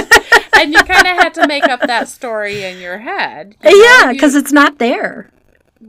[0.60, 3.56] and you kind of had to make up that story in your head.
[3.64, 4.00] you know?
[4.02, 5.30] yeah, because it's not there.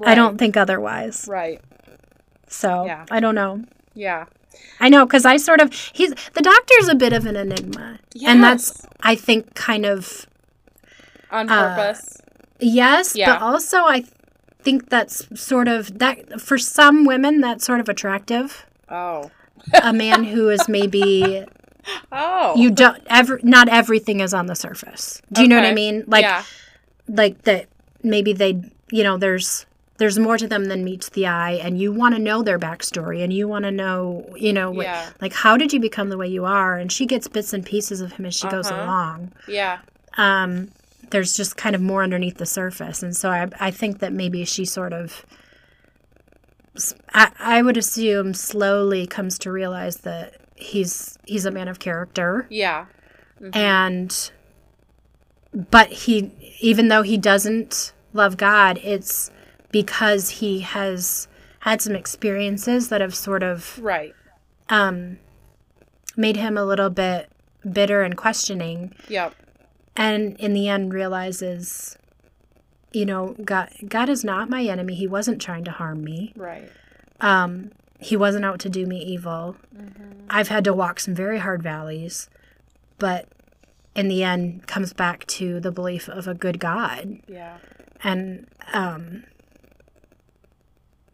[0.05, 1.27] I don't think otherwise.
[1.29, 1.61] Right.
[2.47, 3.07] So Yeah.
[3.11, 3.65] I don't know.
[3.95, 4.27] Yeah.
[4.81, 8.43] I know because I sort of he's the doctor's a bit of an enigma, and
[8.43, 10.27] that's I think kind of
[11.33, 12.19] on uh, purpose.
[12.61, 13.33] yes, Yeah.
[13.35, 14.05] but also I
[14.63, 18.67] think that's sort of that for some women that's sort of attractive.
[18.89, 19.31] oh.
[19.81, 21.45] A man who is maybe
[22.13, 22.57] Oh.
[22.57, 25.23] you don't ever not everything is on the surface.
[25.31, 26.03] Do you know what I mean?
[26.09, 26.43] Like yeah.
[27.09, 27.67] like that
[28.03, 28.61] maybe they
[28.91, 29.67] you know there's
[29.99, 33.23] there's more to them than meets the eye and you want to know their backstory
[33.23, 35.11] and you want to know you know what, Yeah.
[35.21, 38.01] like how did you become the way you are and she gets bits and pieces
[38.01, 38.83] of him as she goes Uh-huh.
[38.83, 39.79] along Yeah.
[40.17, 40.71] um
[41.13, 44.45] there's just kind of more underneath the surface and so i i think that maybe
[44.45, 45.25] she sort of
[47.13, 52.47] I, I would assume slowly comes to realize that he's he's a man of character
[52.51, 52.87] Yeah.
[53.53, 54.31] and
[55.53, 59.31] but he even though he doesn't love god it's
[59.71, 61.29] because he has
[61.61, 64.15] had some experiences that have sort of Right.
[64.71, 65.19] um
[66.17, 67.29] made him a little bit
[67.71, 69.35] bitter and questioning Yep.
[69.97, 71.97] And in the end realizes
[72.93, 76.71] you know god god is not my enemy he wasn't trying to harm me Right.
[77.21, 80.27] um he wasn't out to do me evil Mm-hmm.
[80.31, 82.29] i've had to walk some very hard valleys
[82.99, 83.29] but
[83.95, 87.59] in the end comes back to the belief of a good god Yeah.
[88.03, 89.25] and um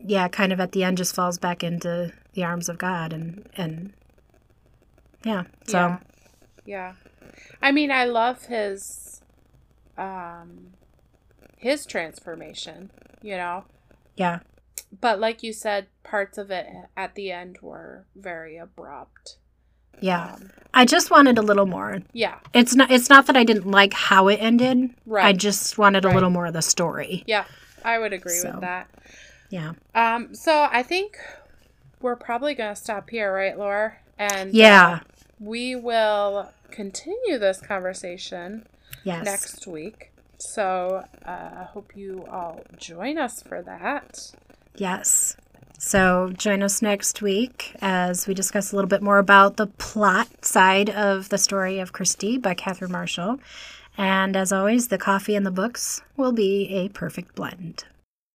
[0.01, 3.49] yeah kind of at the end just falls back into the arms of god and
[3.57, 3.93] and
[5.25, 5.99] yeah so Yeah.
[6.67, 6.93] Yeah.
[7.63, 9.21] I mean, I love his
[9.97, 10.73] um
[11.57, 12.91] his transformation,
[13.23, 13.65] you know.
[14.17, 14.39] yeah
[15.01, 16.67] But like you said, parts of it
[16.97, 19.37] at the end were very abrupt.
[20.01, 22.37] yeah Um, i just wanted a little more yeah.
[22.55, 25.25] it's not it's not that i didn't like how it ended Right.
[25.27, 26.15] i just wanted a Right.
[26.15, 27.45] little more of the story Yeah.
[27.85, 28.51] I would agree So.
[28.53, 28.87] with that.
[29.51, 31.19] yeah Um so I think
[32.01, 33.97] we're probably going to stop here, right, Laura?
[34.19, 35.01] And uh, yeah
[35.41, 38.67] we will continue this conversation
[39.05, 40.13] yes next week.
[40.39, 44.33] So uh, I hope you all join us for that.
[44.77, 45.37] Yes.
[45.79, 50.45] So join us next week as we discuss a little bit more about the plot
[50.45, 53.39] side of the story of Christy by Catherine Marshall.
[53.97, 57.85] And as always, the coffee and the books will be a perfect blend.